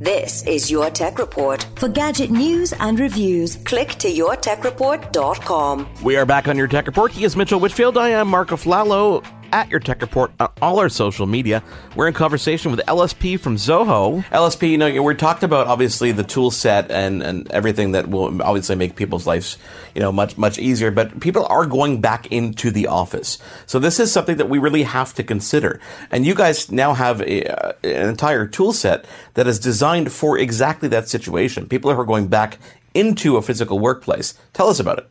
This 0.00 0.42
is 0.42 0.70
Your 0.70 0.90
Tech 0.90 1.18
Report. 1.18 1.66
For 1.76 1.88
gadget 1.88 2.30
news 2.30 2.74
and 2.74 3.00
reviews, 3.00 3.56
click 3.56 3.94
to 3.94 4.08
yourtechreport.com. 4.12 5.88
We 6.02 6.16
are 6.16 6.26
back 6.26 6.48
on 6.48 6.58
Your 6.58 6.68
Tech 6.68 6.86
Report. 6.86 7.10
He 7.10 7.24
is 7.24 7.34
Mitchell 7.34 7.58
Whitfield. 7.58 7.96
I 7.96 8.10
am 8.10 8.28
Marc 8.28 8.50
Aflalo. 8.50 9.24
At 9.52 9.70
Your 9.70 9.80
Tech 9.80 10.00
Report 10.00 10.32
on 10.40 10.50
all 10.62 10.78
our 10.78 10.88
social 10.88 11.26
media. 11.26 11.62
We're 11.94 12.08
in 12.08 12.14
conversation 12.14 12.70
with 12.70 12.80
LSP 12.86 13.38
from 13.38 13.56
Zoho. 13.56 14.24
LSP, 14.26 14.70
you 14.70 14.78
know, 14.78 15.02
we 15.02 15.14
talked 15.14 15.42
about 15.42 15.66
obviously 15.66 16.12
the 16.12 16.22
tool 16.22 16.50
set 16.50 16.90
and, 16.90 17.22
and 17.22 17.50
everything 17.50 17.92
that 17.92 18.08
will 18.08 18.42
obviously 18.42 18.76
make 18.76 18.96
people's 18.96 19.26
lives, 19.26 19.58
you 19.94 20.00
know, 20.00 20.12
much, 20.12 20.36
much 20.36 20.58
easier, 20.58 20.90
but 20.90 21.20
people 21.20 21.46
are 21.46 21.66
going 21.66 22.00
back 22.00 22.26
into 22.32 22.70
the 22.70 22.86
office. 22.86 23.38
So 23.66 23.78
this 23.78 24.00
is 24.00 24.12
something 24.12 24.36
that 24.36 24.48
we 24.48 24.58
really 24.58 24.84
have 24.84 25.14
to 25.14 25.22
consider. 25.22 25.80
And 26.10 26.26
you 26.26 26.34
guys 26.34 26.70
now 26.70 26.94
have 26.94 27.20
a, 27.22 27.44
uh, 27.46 27.72
an 27.84 28.08
entire 28.08 28.46
tool 28.46 28.72
set 28.72 29.04
that 29.34 29.46
is 29.46 29.58
designed 29.58 30.12
for 30.12 30.38
exactly 30.38 30.88
that 30.88 31.08
situation. 31.08 31.68
People 31.68 31.92
who 31.92 32.00
are 32.00 32.04
going 32.04 32.28
back 32.28 32.58
into 32.94 33.36
a 33.36 33.42
physical 33.42 33.78
workplace. 33.78 34.34
Tell 34.52 34.68
us 34.68 34.80
about 34.80 34.98
it. 34.98 35.08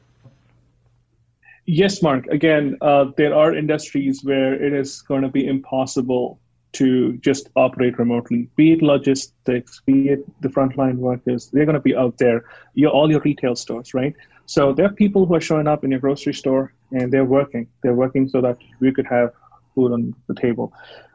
Yes, 1.66 2.02
Mark. 2.04 2.28
Again, 2.28 2.78
uh, 2.82 3.06
there 3.18 3.34
are 3.34 3.56
industries 3.56 4.24
where 4.24 4.54
it 4.54 4.74
is 4.74 5.02
going 5.02 5.24
to 5.24 5.30
be 5.30 5.48
impossible 5.48 6.40
to 6.74 7.18
just 7.18 7.50
operate 7.56 7.98
remotely, 7.98 8.50
be 8.56 8.74
it 8.74 8.82
logistics, 8.82 9.82
be 9.86 10.10
it 10.10 10.42
the 10.42 10.50
frontline 10.50 10.98
workers. 10.98 11.50
They're 11.52 11.66
going 11.66 11.76
to 11.76 11.80
be 11.80 11.96
out 11.96 12.18
there, 12.18 12.44
your, 12.74 12.92
all 12.92 13.10
your 13.10 13.22
retail 13.22 13.56
stores, 13.56 13.94
right? 13.94 14.14
So 14.46 14.74
there 14.74 14.86
are 14.86 14.94
people 14.94 15.26
who 15.26 15.36
are 15.36 15.42
showing 15.42 15.68
up 15.68 15.84
in 15.84 15.92
your 15.92 16.02
grocery 16.02 16.34
store 16.34 16.74
and 16.92 17.12
they're 17.12 17.26
working. 17.26 17.68
They're 17.82 17.96
working 17.96 18.28
so 18.28 18.42
that 18.42 18.58
we 18.80 18.92
could 18.92 19.08
have 19.08 19.32
food 19.74 19.94
on 19.94 20.14
the 20.28 20.36
table. 20.36 20.74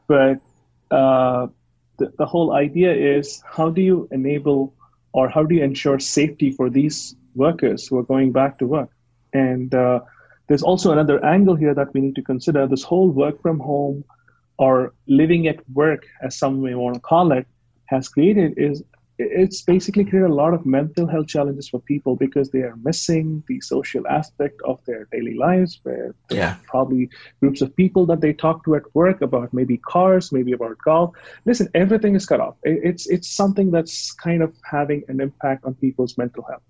But 0.08 0.40
uh, 0.90 1.48
the, 1.98 2.12
the 2.18 2.26
whole 2.26 2.54
idea 2.54 2.92
is 2.92 3.42
how 3.46 3.70
do 3.70 3.82
you 3.82 4.08
enable 4.10 4.74
or 5.12 5.28
how 5.28 5.44
do 5.44 5.54
you 5.54 5.62
ensure 5.62 5.98
safety 6.00 6.50
for 6.50 6.70
these 6.70 7.14
workers 7.34 7.86
who 7.86 7.98
are 7.98 8.02
going 8.02 8.32
back 8.32 8.58
to 8.58 8.66
work? 8.66 8.90
And 9.32 9.74
uh, 9.74 10.00
there's 10.50 10.64
also 10.64 10.90
another 10.90 11.24
angle 11.24 11.54
here 11.54 11.74
that 11.74 11.94
we 11.94 12.00
need 12.00 12.16
to 12.16 12.22
consider. 12.22 12.66
This 12.66 12.82
whole 12.82 13.08
work 13.08 13.40
from 13.40 13.60
home 13.60 14.02
or 14.58 14.92
living 15.06 15.46
at 15.46 15.60
work, 15.72 16.08
as 16.22 16.36
some 16.36 16.60
may 16.60 16.74
want 16.74 16.96
to 16.96 17.00
call 17.00 17.30
it, 17.30 17.46
has 17.84 18.08
created 18.08 18.54
is 18.56 18.82
it's 19.18 19.62
basically 19.62 20.04
created 20.04 20.28
a 20.28 20.34
lot 20.34 20.52
of 20.52 20.66
mental 20.66 21.06
health 21.06 21.28
challenges 21.28 21.68
for 21.68 21.78
people 21.78 22.16
because 22.16 22.50
they 22.50 22.62
are 22.62 22.74
missing 22.82 23.44
the 23.46 23.60
social 23.60 24.04
aspect 24.08 24.60
of 24.64 24.84
their 24.86 25.06
daily 25.12 25.34
lives 25.34 25.78
where 25.84 26.16
yeah. 26.30 26.56
probably 26.64 27.08
groups 27.38 27.60
of 27.60 27.76
people 27.76 28.04
that 28.06 28.20
they 28.20 28.32
talk 28.32 28.64
to 28.64 28.74
at 28.74 28.82
work 28.92 29.20
about 29.20 29.52
maybe 29.52 29.76
cars 29.76 30.32
maybe 30.32 30.52
about 30.52 30.76
golf 30.78 31.14
listen 31.44 31.68
everything 31.74 32.14
is 32.14 32.24
cut 32.24 32.40
off 32.40 32.56
it's 32.62 33.06
it's 33.08 33.28
something 33.28 33.70
that's 33.70 34.12
kind 34.12 34.42
of 34.42 34.54
having 34.64 35.04
an 35.08 35.20
impact 35.20 35.66
on 35.66 35.74
people's 35.74 36.16
mental 36.16 36.42
health 36.44 36.62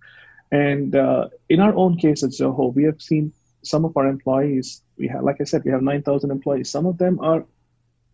and 0.50 0.96
uh, 0.96 1.28
in 1.50 1.60
our 1.60 1.74
own 1.76 1.96
case 1.96 2.24
at 2.24 2.30
zoho 2.30 2.74
we 2.74 2.82
have 2.82 3.00
seen 3.00 3.32
some 3.62 3.84
of 3.84 3.96
our 3.96 4.06
employees, 4.06 4.82
we 4.96 5.08
have, 5.08 5.22
like 5.22 5.40
I 5.40 5.44
said, 5.44 5.64
we 5.64 5.70
have 5.70 5.82
9,000 5.82 6.30
employees. 6.30 6.70
Some 6.70 6.86
of 6.86 6.98
them 6.98 7.18
are, 7.20 7.44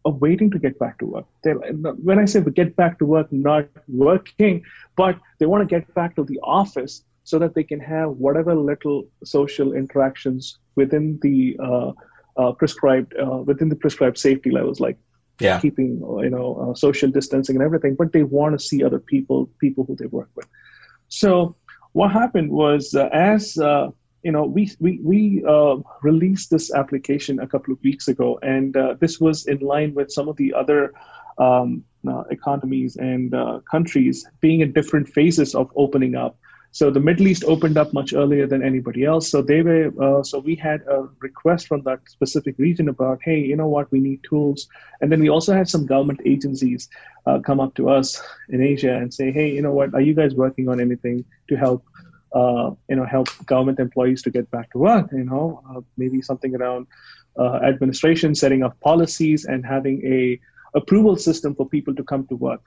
are 0.05 0.13
waiting 0.13 0.51
to 0.51 0.59
get 0.59 0.79
back 0.79 0.99
to 0.99 1.07
work. 1.07 1.27
They're, 1.43 1.55
when 1.55 2.19
I 2.19 2.25
say 2.25 2.41
we 2.41 2.53
get 2.53 2.77
back 2.77 2.99
to 2.99 3.07
work, 3.07 3.33
not 3.33 3.69
working, 3.89 4.65
but 4.97 5.19
they 5.39 5.47
want 5.47 5.63
to 5.63 5.67
get 5.67 5.93
back 5.95 6.17
to 6.17 6.25
the 6.25 6.41
office 6.43 7.03
so 7.25 7.39
that 7.41 7.55
they 7.55 7.65
can 7.65 7.81
have 7.81 8.11
whatever 8.11 8.55
little 8.55 9.09
social 9.25 9.73
interactions 9.73 10.59
within 10.77 11.19
the 11.23 11.57
uh, 11.61 11.93
uh, 12.37 12.53
prescribed 12.53 13.15
uh, 13.19 13.39
within 13.39 13.69
the 13.69 13.77
prescribed 13.77 14.19
safety 14.19 14.51
levels, 14.51 14.79
like 14.79 14.97
yeah. 15.41 15.59
keeping 15.59 15.99
you 16.23 16.31
know 16.31 16.71
uh, 16.71 16.75
social 16.75 17.11
distancing 17.11 17.57
and 17.57 17.65
everything. 17.65 17.97
But 17.97 18.13
they 18.13 18.23
want 18.23 18.59
to 18.59 18.65
see 18.65 18.85
other 18.85 19.01
people, 19.01 19.51
people 19.59 19.85
who 19.85 19.97
they 19.97 20.07
work 20.07 20.29
with. 20.37 20.47
So 21.09 21.57
what 21.93 22.13
happened 22.13 22.51
was 22.51 22.95
uh, 22.95 23.09
as 23.13 23.57
uh, 23.59 23.89
you 24.27 24.33
know, 24.33 24.45
we 24.45 24.69
we 24.81 24.99
we 25.13 25.45
uh, 25.55 25.77
released 26.03 26.51
this 26.51 26.75
application 26.75 27.39
a 27.39 27.47
couple 27.47 27.73
of 27.73 27.79
weeks 27.89 28.09
ago, 28.09 28.29
and 28.43 28.77
uh, 28.77 28.95
this 29.03 29.21
was 29.21 29.47
in 29.47 29.59
line 29.61 29.95
with 29.95 30.11
some 30.11 30.29
of 30.29 30.37
the 30.37 30.53
other 30.53 30.81
um, 31.39 31.85
uh, 32.13 32.25
economies 32.39 32.97
and 32.97 33.35
uh, 33.43 33.61
countries 33.71 34.27
being 34.41 34.63
in 34.65 34.73
different 34.73 35.07
phases 35.17 35.55
of 35.55 35.71
opening 35.77 36.17
up. 36.17 36.35
So 36.73 36.91
the 36.91 37.05
Middle 37.09 37.29
East 37.29 37.45
opened 37.45 37.79
up 37.79 37.93
much 37.95 38.13
earlier 38.13 38.47
than 38.49 38.63
anybody 38.71 39.05
else. 39.05 39.31
So 39.31 39.43
they 39.43 39.63
were 39.63 39.87
uh, 40.07 40.23
so 40.25 40.41
we 40.41 40.57
had 40.57 40.81
a 40.97 41.09
request 41.21 41.69
from 41.69 41.83
that 41.83 42.01
specific 42.17 42.57
region 42.59 42.89
about, 42.89 43.21
hey, 43.23 43.39
you 43.51 43.57
know 43.61 43.69
what, 43.69 43.93
we 43.93 44.01
need 44.01 44.21
tools, 44.29 44.67
and 45.01 45.13
then 45.13 45.21
we 45.21 45.31
also 45.31 45.53
had 45.55 45.69
some 45.69 45.87
government 45.87 46.21
agencies 46.35 46.89
uh, 47.27 47.39
come 47.49 47.61
up 47.61 47.75
to 47.77 47.89
us 47.99 48.21
in 48.49 48.61
Asia 48.61 48.95
and 49.01 49.15
say, 49.15 49.31
hey, 49.31 49.49
you 49.57 49.63
know 49.63 49.73
what, 49.79 49.95
are 49.95 50.07
you 50.09 50.15
guys 50.15 50.35
working 50.35 50.69
on 50.69 50.81
anything 50.81 51.25
to 51.49 51.55
help? 51.55 51.85
Uh, 52.37 52.71
you 52.91 52.97
know, 52.97 53.07
help 53.17 53.29
government 53.47 53.79
employees 53.87 54.21
to 54.23 54.31
get 54.31 54.51
back 54.51 54.71
to 54.73 54.79
work. 54.79 55.07
You 55.13 55.25
know, 55.31 55.63
uh, 55.71 55.81
maybe 55.97 56.21
something 56.21 56.55
around 56.55 56.87
uh, 57.39 57.57
administration, 57.71 58.35
setting 58.35 58.63
up 58.67 58.79
policies, 58.81 59.47
and 59.53 59.65
having 59.75 59.97
a 60.19 60.21
approval 60.81 61.17
system 61.17 61.55
for 61.55 61.67
people 61.77 61.95
to 61.95 62.05
come 62.05 62.27
to 62.27 62.37
work. 62.37 62.61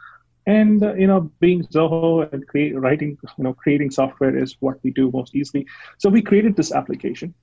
And 0.47 0.83
uh, 0.83 0.93
you 1.01 1.07
know, 1.11 1.21
being 1.39 1.63
Zoho 1.75 2.31
and 2.33 2.47
create, 2.47 2.71
writing, 2.85 3.17
you 3.37 3.43
know, 3.43 3.53
creating 3.53 3.91
software 3.91 4.35
is 4.43 4.55
what 4.59 4.77
we 4.83 4.91
do 4.91 5.11
most 5.11 5.35
easily. 5.35 5.67
So 5.99 6.09
we 6.09 6.21
created 6.21 6.55
this 6.55 6.71
application, 6.71 7.33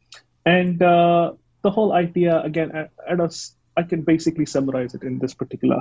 and 0.44 0.82
uh, 0.82 1.32
the 1.62 1.70
whole 1.70 1.92
idea 1.92 2.40
again 2.42 2.72
at, 2.72 2.90
at 3.08 3.20
us, 3.20 3.54
I 3.76 3.82
can 3.82 4.02
basically 4.02 4.46
summarize 4.46 4.94
it 4.94 5.02
in 5.02 5.18
this 5.18 5.34
particular, 5.34 5.80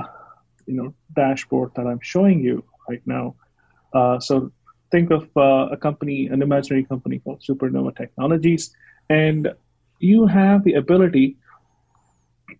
you 0.67 0.75
know, 0.75 0.93
dashboard 1.15 1.71
that 1.75 1.87
I'm 1.87 2.03
showing 2.13 2.43
you 2.43 2.63
right 2.89 3.01
now. 3.05 3.35
Uh, 3.93 4.19
so 4.19 4.51
think 4.91 5.11
of 5.11 5.29
uh, 5.35 5.67
a 5.71 5.77
company, 5.77 6.27
an 6.27 6.41
imaginary 6.41 6.83
company 6.83 7.19
called 7.19 7.41
Supernova 7.41 7.95
Technologies, 7.95 8.75
and 9.09 9.53
you 9.99 10.27
have 10.27 10.63
the 10.63 10.73
ability 10.73 11.37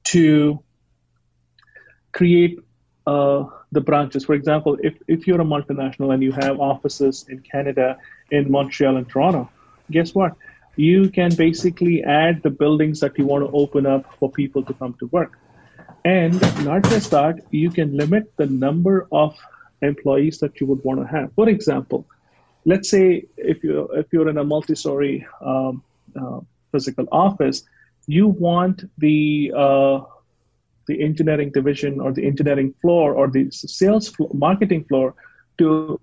to 0.06 0.64
create 2.12 2.60
uh, 3.08 3.46
the 3.72 3.82
branches. 3.82 4.26
For 4.26 4.34
example, 4.34 4.78
if, 4.82 4.96
if 5.08 5.28
you're 5.28 5.42
a 5.42 5.46
multinational 5.46 6.14
and 6.14 6.24
you 6.24 6.32
have 6.32 6.60
offices 6.60 7.26
in 7.30 7.40
Canada, 7.40 7.98
in 8.32 8.50
Montreal, 8.50 8.98
and 8.98 9.08
Toronto, 9.08 9.50
guess 9.92 10.16
what? 10.16 10.36
You 10.76 11.10
can 11.10 11.34
basically 11.36 12.04
add 12.04 12.44
the 12.44 12.50
buildings 12.50 13.00
that 13.00 13.18
you 13.18 13.26
want 13.26 13.46
to 13.46 13.52
open 13.52 13.86
up 13.86 14.04
for 14.20 14.32
people 14.32 14.64
to 14.64 14.74
come 14.74 14.94
to 15.00 15.08
work. 15.08 15.38
And 16.04 16.40
not 16.66 16.84
just 16.84 17.12
that, 17.12 17.40
you 17.52 17.70
can 17.72 17.96
limit 17.96 18.32
the 18.38 18.46
number 18.46 19.08
of 19.12 19.38
employees 19.82 20.40
that 20.40 20.60
you 20.60 20.68
would 20.68 20.84
want 20.84 21.00
to 21.00 21.08
have. 21.08 21.34
For 21.34 21.50
example, 21.50 22.06
let's 22.66 22.90
say 22.90 23.26
if 23.38 23.64
you 23.64 23.88
if 23.94 24.08
you're 24.12 24.30
in 24.30 24.38
a 24.38 24.44
multi-story 24.44 25.26
um, 25.42 25.84
uh, 26.20 26.40
physical 26.72 27.06
office, 27.12 27.64
you 28.08 28.28
want 28.28 28.84
the 28.98 29.54
uh, 29.56 30.02
the 30.88 31.02
engineering 31.04 31.52
division 31.52 32.00
or 32.00 32.12
the 32.12 32.26
engineering 32.26 32.74
floor 32.82 33.14
or 33.14 33.28
the 33.28 33.50
sales 33.52 34.08
floor, 34.08 34.30
marketing 34.34 34.84
floor 34.86 35.16
to 35.58 36.00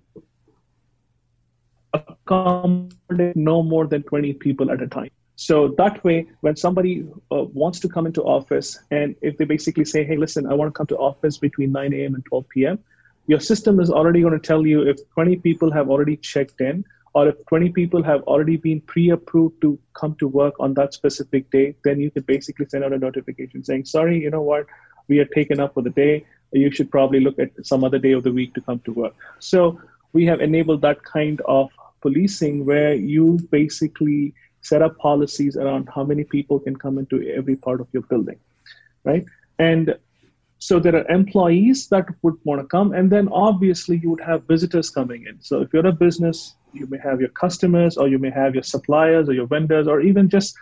accommodate 1.94 3.36
no 3.36 3.62
more 3.62 3.86
than 3.86 4.02
20 4.02 4.32
people 4.34 4.70
at 4.70 4.82
a 4.82 4.86
time. 4.86 5.10
So 5.36 5.74
that 5.78 6.02
way, 6.04 6.26
when 6.40 6.56
somebody 6.56 7.06
uh, 7.30 7.44
wants 7.44 7.80
to 7.80 7.88
come 7.88 8.06
into 8.06 8.22
office, 8.22 8.78
and 8.90 9.16
if 9.22 9.36
they 9.38 9.44
basically 9.44 9.84
say, 9.84 10.04
"Hey, 10.04 10.16
listen, 10.16 10.46
I 10.46 10.54
want 10.54 10.68
to 10.68 10.72
come 10.72 10.86
to 10.88 10.96
office 10.96 11.38
between 11.38 11.72
9 11.72 11.92
a.m. 11.92 12.14
and 12.14 12.24
12 12.24 12.48
p.m.," 12.48 12.78
your 13.26 13.40
system 13.40 13.80
is 13.80 13.90
already 13.90 14.20
going 14.20 14.32
to 14.32 14.46
tell 14.46 14.66
you 14.66 14.82
if 14.82 14.98
20 15.14 15.36
people 15.36 15.72
have 15.72 15.88
already 15.88 16.16
checked 16.16 16.60
in 16.60 16.84
or 17.14 17.28
if 17.28 17.46
20 17.46 17.70
people 17.70 18.02
have 18.02 18.22
already 18.22 18.56
been 18.56 18.80
pre-approved 18.80 19.60
to 19.60 19.78
come 19.94 20.14
to 20.16 20.26
work 20.26 20.54
on 20.58 20.74
that 20.74 20.94
specific 20.94 21.50
day 21.50 21.74
then 21.84 22.00
you 22.00 22.10
can 22.10 22.22
basically 22.22 22.66
send 22.66 22.84
out 22.84 22.92
a 22.92 22.98
notification 22.98 23.62
saying 23.62 23.84
sorry 23.84 24.20
you 24.20 24.30
know 24.30 24.42
what? 24.42 24.66
We 25.08 25.18
are 25.18 25.24
taken 25.26 25.60
up 25.60 25.74
for 25.74 25.82
the 25.82 25.90
day. 25.90 26.24
You 26.52 26.70
should 26.70 26.90
probably 26.90 27.20
look 27.20 27.38
at 27.38 27.50
some 27.66 27.82
other 27.84 27.98
day 27.98 28.12
of 28.12 28.22
the 28.22 28.32
week 28.32 28.54
to 28.54 28.60
come 28.60 28.78
to 28.80 28.92
work. 28.92 29.14
So 29.40 29.80
we 30.12 30.26
have 30.26 30.40
enabled 30.40 30.82
that 30.82 31.02
kind 31.02 31.40
of 31.46 31.70
policing 32.02 32.64
where 32.64 32.94
you 32.94 33.38
basically 33.50 34.34
set 34.60 34.80
up 34.80 34.96
policies 34.98 35.56
around 35.56 35.88
how 35.94 36.04
many 36.04 36.24
people 36.24 36.60
can 36.60 36.76
come 36.76 36.98
into 36.98 37.20
every 37.28 37.56
part 37.56 37.80
of 37.80 37.88
your 37.92 38.02
building 38.02 38.38
right? 39.04 39.24
And 39.58 39.96
so 40.62 40.78
there 40.78 40.94
are 40.94 41.08
employees 41.10 41.88
that 41.88 42.06
would 42.22 42.36
want 42.44 42.60
to 42.60 42.66
come, 42.68 42.92
and 42.92 43.10
then 43.10 43.28
obviously 43.32 43.96
you 43.96 44.10
would 44.10 44.20
have 44.20 44.44
visitors 44.44 44.90
coming 44.90 45.26
in. 45.26 45.40
So 45.40 45.60
if 45.60 45.72
you're 45.72 45.88
a 45.88 45.90
business, 45.90 46.54
you 46.72 46.86
may 46.86 46.98
have 46.98 47.18
your 47.20 47.30
customers, 47.30 47.96
or 47.96 48.06
you 48.06 48.20
may 48.20 48.30
have 48.30 48.54
your 48.54 48.62
suppliers, 48.62 49.28
or 49.28 49.32
your 49.32 49.48
vendors, 49.48 49.88
or 49.88 50.00
even 50.00 50.28
just 50.28 50.54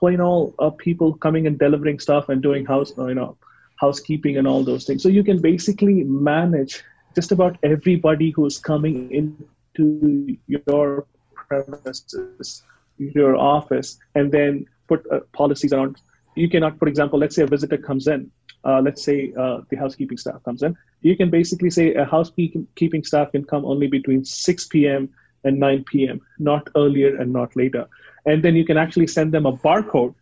plain 0.00 0.20
old 0.20 0.54
uh, 0.58 0.70
people 0.70 1.14
coming 1.14 1.46
and 1.46 1.56
delivering 1.56 2.00
stuff 2.00 2.30
and 2.30 2.42
doing 2.42 2.66
house, 2.66 2.92
you 2.98 3.14
know, 3.14 3.36
housekeeping 3.76 4.38
and 4.38 4.48
all 4.48 4.64
those 4.64 4.86
things. 4.86 5.04
So 5.04 5.08
you 5.08 5.22
can 5.22 5.40
basically 5.40 6.02
manage 6.02 6.82
just 7.14 7.30
about 7.30 7.56
everybody 7.62 8.30
who's 8.32 8.58
coming 8.58 9.08
into 9.12 10.36
your 10.48 11.06
premises, 11.32 12.64
your 12.98 13.36
office, 13.36 13.98
and 14.16 14.32
then 14.32 14.66
put 14.88 15.06
uh, 15.12 15.20
policies 15.32 15.72
around. 15.72 16.00
You 16.34 16.50
cannot, 16.50 16.76
for 16.80 16.88
example, 16.88 17.20
let's 17.20 17.36
say 17.36 17.44
a 17.44 17.46
visitor 17.46 17.78
comes 17.78 18.08
in 18.08 18.32
uh, 18.64 18.80
let's 18.80 19.04
say 19.04 19.32
uh, 19.38 19.60
the 19.70 19.76
housekeeping 19.76 20.18
staff 20.18 20.42
comes 20.44 20.62
in, 20.62 20.76
you 21.02 21.16
can 21.16 21.30
basically 21.30 21.70
say 21.70 21.94
a 21.94 22.04
housekeeping 22.04 23.04
staff 23.04 23.32
can 23.32 23.44
come 23.44 23.64
only 23.64 23.86
between 23.86 24.24
6 24.24 24.66
p.m. 24.68 25.08
and 25.44 25.58
9 25.58 25.84
p.m., 25.84 26.20
not 26.38 26.68
earlier 26.76 27.16
and 27.16 27.32
not 27.32 27.54
later. 27.56 27.86
And 28.26 28.42
then 28.42 28.56
you 28.56 28.64
can 28.64 28.78
actually 28.78 29.06
send 29.06 29.32
them 29.32 29.46
a 29.46 29.52
barcode, 29.52 30.14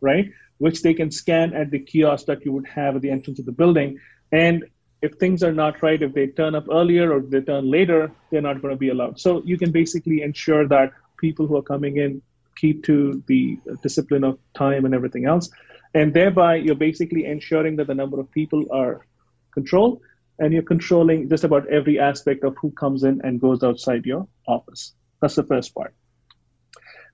right? 0.00 0.30
which 0.58 0.82
they 0.82 0.92
can 0.92 1.10
scan 1.10 1.54
at 1.54 1.70
the 1.70 1.78
kiosk 1.78 2.26
that 2.26 2.44
you 2.44 2.52
would 2.52 2.66
have 2.66 2.96
at 2.96 3.02
the 3.02 3.10
entrance 3.10 3.38
of 3.38 3.46
the 3.46 3.52
building. 3.52 3.98
And 4.32 4.64
if 5.02 5.14
things 5.14 5.42
are 5.42 5.52
not 5.52 5.82
right, 5.82 6.02
if 6.02 6.12
they 6.12 6.26
turn 6.26 6.54
up 6.54 6.66
earlier 6.70 7.12
or 7.12 7.20
they 7.20 7.40
turn 7.40 7.70
later, 7.70 8.10
they're 8.30 8.42
not 8.42 8.60
going 8.60 8.74
to 8.74 8.78
be 8.78 8.88
allowed. 8.90 9.18
So 9.18 9.42
you 9.44 9.56
can 9.56 9.70
basically 9.70 10.22
ensure 10.22 10.66
that 10.68 10.92
people 11.18 11.46
who 11.46 11.56
are 11.56 11.62
coming 11.62 11.96
in 11.96 12.20
keep 12.56 12.82
to 12.84 13.22
the 13.28 13.58
discipline 13.82 14.24
of 14.24 14.38
time 14.54 14.84
and 14.84 14.94
everything 14.94 15.26
else. 15.26 15.48
And 15.94 16.12
thereby, 16.12 16.56
you're 16.56 16.74
basically 16.74 17.24
ensuring 17.24 17.76
that 17.76 17.86
the 17.86 17.94
number 17.94 18.20
of 18.20 18.30
people 18.30 18.66
are 18.72 19.06
controlled 19.52 20.00
and 20.38 20.52
you're 20.52 20.62
controlling 20.62 21.28
just 21.28 21.44
about 21.44 21.68
every 21.68 21.98
aspect 21.98 22.44
of 22.44 22.56
who 22.60 22.70
comes 22.72 23.02
in 23.02 23.20
and 23.24 23.40
goes 23.40 23.62
outside 23.62 24.06
your 24.06 24.28
office. 24.46 24.94
That's 25.20 25.34
the 25.34 25.42
first 25.42 25.74
part. 25.74 25.94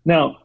Now, 0.04 0.38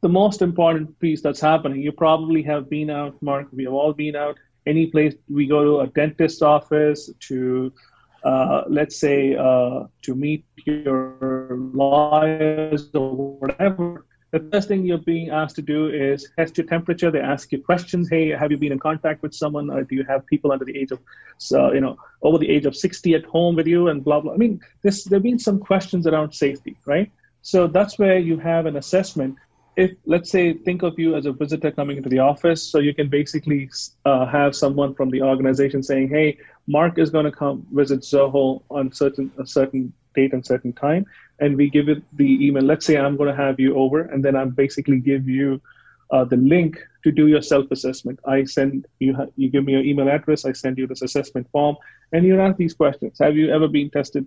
the 0.00 0.08
most 0.08 0.40
important 0.40 0.98
piece 1.00 1.20
that's 1.20 1.40
happening, 1.40 1.82
you 1.82 1.92
probably 1.92 2.42
have 2.44 2.70
been 2.70 2.90
out, 2.90 3.20
Mark, 3.20 3.48
we 3.52 3.64
have 3.64 3.72
all 3.72 3.92
been 3.92 4.16
out. 4.16 4.36
Any 4.66 4.86
place 4.86 5.14
we 5.28 5.46
go 5.46 5.64
to 5.64 5.80
a 5.80 5.86
dentist's 5.88 6.42
office, 6.42 7.10
to 7.28 7.72
uh, 8.24 8.62
let's 8.68 8.98
say 8.98 9.36
uh, 9.36 9.84
to 10.02 10.14
meet 10.14 10.44
your 10.64 11.48
lawyers 11.50 12.90
or 12.94 13.38
whatever, 13.38 14.06
the 14.32 14.40
first 14.52 14.68
thing 14.68 14.84
you're 14.84 14.98
being 14.98 15.30
asked 15.30 15.56
to 15.56 15.62
do 15.62 15.88
is 15.88 16.28
test 16.36 16.58
your 16.58 16.66
temperature. 16.66 17.10
They 17.10 17.20
ask 17.20 17.52
you 17.52 17.62
questions. 17.62 18.08
Hey, 18.08 18.30
have 18.30 18.50
you 18.50 18.56
been 18.56 18.72
in 18.72 18.78
contact 18.78 19.22
with 19.22 19.34
someone? 19.34 19.70
Or 19.70 19.82
do 19.84 19.94
you 19.94 20.04
have 20.04 20.26
people 20.26 20.50
under 20.50 20.64
the 20.64 20.76
age 20.76 20.90
of, 20.90 20.98
so, 21.38 21.72
you 21.72 21.80
know, 21.80 21.96
over 22.22 22.38
the 22.38 22.48
age 22.48 22.66
of 22.66 22.76
60 22.76 23.14
at 23.14 23.24
home 23.24 23.54
with 23.54 23.66
you 23.66 23.88
and 23.88 24.02
blah, 24.02 24.20
blah. 24.20 24.32
I 24.32 24.36
mean, 24.36 24.60
there 24.82 24.92
have 25.12 25.22
been 25.22 25.38
some 25.38 25.60
questions 25.60 26.06
around 26.06 26.32
safety, 26.32 26.76
right? 26.86 27.10
So 27.42 27.68
that's 27.68 27.98
where 27.98 28.18
you 28.18 28.38
have 28.38 28.66
an 28.66 28.76
assessment. 28.76 29.36
If, 29.76 29.92
let's 30.06 30.30
say, 30.30 30.54
think 30.54 30.82
of 30.82 30.98
you 30.98 31.14
as 31.14 31.26
a 31.26 31.32
visitor 31.32 31.70
coming 31.70 31.98
into 31.98 32.08
the 32.08 32.18
office, 32.18 32.62
so 32.62 32.78
you 32.78 32.94
can 32.94 33.08
basically 33.08 33.70
uh, 34.06 34.26
have 34.26 34.56
someone 34.56 34.94
from 34.94 35.10
the 35.10 35.22
organization 35.22 35.82
saying, 35.82 36.08
hey, 36.08 36.38
Mark 36.66 36.98
is 36.98 37.10
going 37.10 37.26
to 37.26 37.30
come 37.30 37.64
visit 37.70 38.00
Zoho 38.00 38.62
on 38.70 38.90
certain 38.90 39.30
a 39.38 39.46
certain 39.46 39.92
date 40.16 40.32
and 40.32 40.44
certain 40.44 40.72
time 40.72 41.06
and 41.38 41.56
we 41.56 41.68
give 41.68 41.88
it 41.88 42.02
the 42.16 42.46
email. 42.46 42.62
Let's 42.62 42.86
say 42.86 42.96
I'm 42.96 43.16
going 43.16 43.28
to 43.28 43.36
have 43.36 43.60
you 43.60 43.76
over, 43.76 44.02
and 44.02 44.24
then 44.24 44.36
I'm 44.36 44.50
basically 44.50 45.00
give 45.00 45.28
you 45.28 45.60
uh, 46.10 46.24
the 46.24 46.36
link 46.36 46.78
to 47.04 47.12
do 47.12 47.26
your 47.26 47.42
self-assessment. 47.42 48.20
I 48.24 48.44
send 48.44 48.86
you 48.98 49.14
ha- 49.14 49.32
you 49.36 49.50
give 49.50 49.64
me 49.64 49.72
your 49.72 49.82
email 49.82 50.08
address. 50.08 50.44
I 50.44 50.52
send 50.52 50.78
you 50.78 50.86
this 50.86 51.02
assessment 51.02 51.48
form, 51.50 51.76
and 52.12 52.24
you 52.24 52.40
ask 52.40 52.56
these 52.56 52.74
questions. 52.74 53.18
Have 53.18 53.36
you 53.36 53.50
ever 53.52 53.68
been 53.68 53.90
tested 53.90 54.26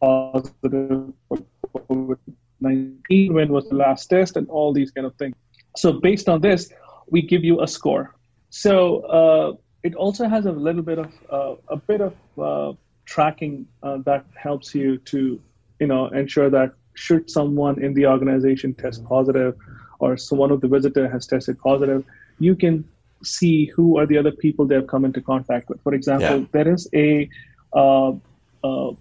positive 0.00 1.12
for 1.28 1.38
COVID-19? 1.74 3.32
When 3.32 3.52
was 3.52 3.68
the 3.68 3.76
last 3.76 4.06
test? 4.06 4.36
And 4.36 4.48
all 4.48 4.72
these 4.72 4.90
kind 4.90 5.06
of 5.06 5.14
things. 5.16 5.34
So 5.76 5.92
based 5.92 6.28
on 6.28 6.40
this, 6.40 6.70
we 7.10 7.22
give 7.22 7.44
you 7.44 7.62
a 7.62 7.68
score. 7.68 8.14
So 8.50 9.00
uh, 9.00 9.52
it 9.82 9.94
also 9.94 10.28
has 10.28 10.46
a 10.46 10.52
little 10.52 10.82
bit 10.82 10.98
of 10.98 11.12
uh, 11.30 11.54
a 11.68 11.76
bit 11.76 12.00
of 12.00 12.14
uh, 12.38 12.72
tracking 13.06 13.66
uh, 13.82 13.98
that 14.04 14.26
helps 14.36 14.74
you 14.74 14.98
to 14.98 15.40
you 15.80 15.86
know 15.86 16.08
ensure 16.08 16.50
that 16.50 16.72
should 16.94 17.30
someone 17.30 17.82
in 17.82 17.94
the 17.94 18.06
organization 18.06 18.74
test 18.74 19.04
positive 19.04 19.54
or 19.98 20.16
so 20.16 20.36
one 20.36 20.50
of 20.50 20.60
the 20.60 20.68
visitor 20.68 21.08
has 21.08 21.26
tested 21.26 21.58
positive 21.58 22.04
you 22.38 22.54
can 22.54 22.84
see 23.22 23.66
who 23.66 23.98
are 23.98 24.06
the 24.06 24.18
other 24.18 24.30
people 24.30 24.66
they 24.66 24.74
have 24.74 24.86
come 24.86 25.04
into 25.04 25.20
contact 25.20 25.68
with. 25.68 25.80
For 25.82 25.94
example 25.94 26.40
yeah. 26.40 26.46
there 26.52 26.68
is 26.68 26.88
a, 26.94 27.28
uh, 27.72 28.12
uh, 28.62 28.92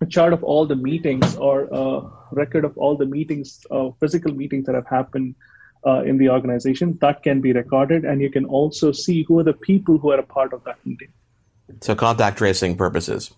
a 0.00 0.06
chart 0.08 0.32
of 0.32 0.42
all 0.42 0.66
the 0.66 0.76
meetings 0.76 1.36
or 1.36 1.68
a 1.70 2.02
record 2.32 2.64
of 2.64 2.76
all 2.76 2.96
the 2.96 3.06
meetings 3.06 3.64
uh, 3.70 3.90
physical 4.00 4.34
meetings 4.34 4.66
that 4.66 4.74
have 4.74 4.86
happened 4.86 5.34
uh, 5.86 6.02
in 6.02 6.18
the 6.18 6.28
organization. 6.28 6.98
That 7.00 7.22
can 7.22 7.40
be 7.40 7.52
recorded 7.52 8.04
and 8.04 8.20
you 8.20 8.30
can 8.30 8.44
also 8.44 8.92
see 8.92 9.22
who 9.22 9.38
are 9.38 9.44
the 9.44 9.54
people 9.54 9.98
who 9.98 10.10
are 10.10 10.18
a 10.18 10.24
part 10.24 10.52
of 10.52 10.64
that 10.64 10.84
meeting 10.84 11.12
so 11.80 11.94
contact 11.94 12.38
tracing 12.38 12.76
purposes 12.76 13.32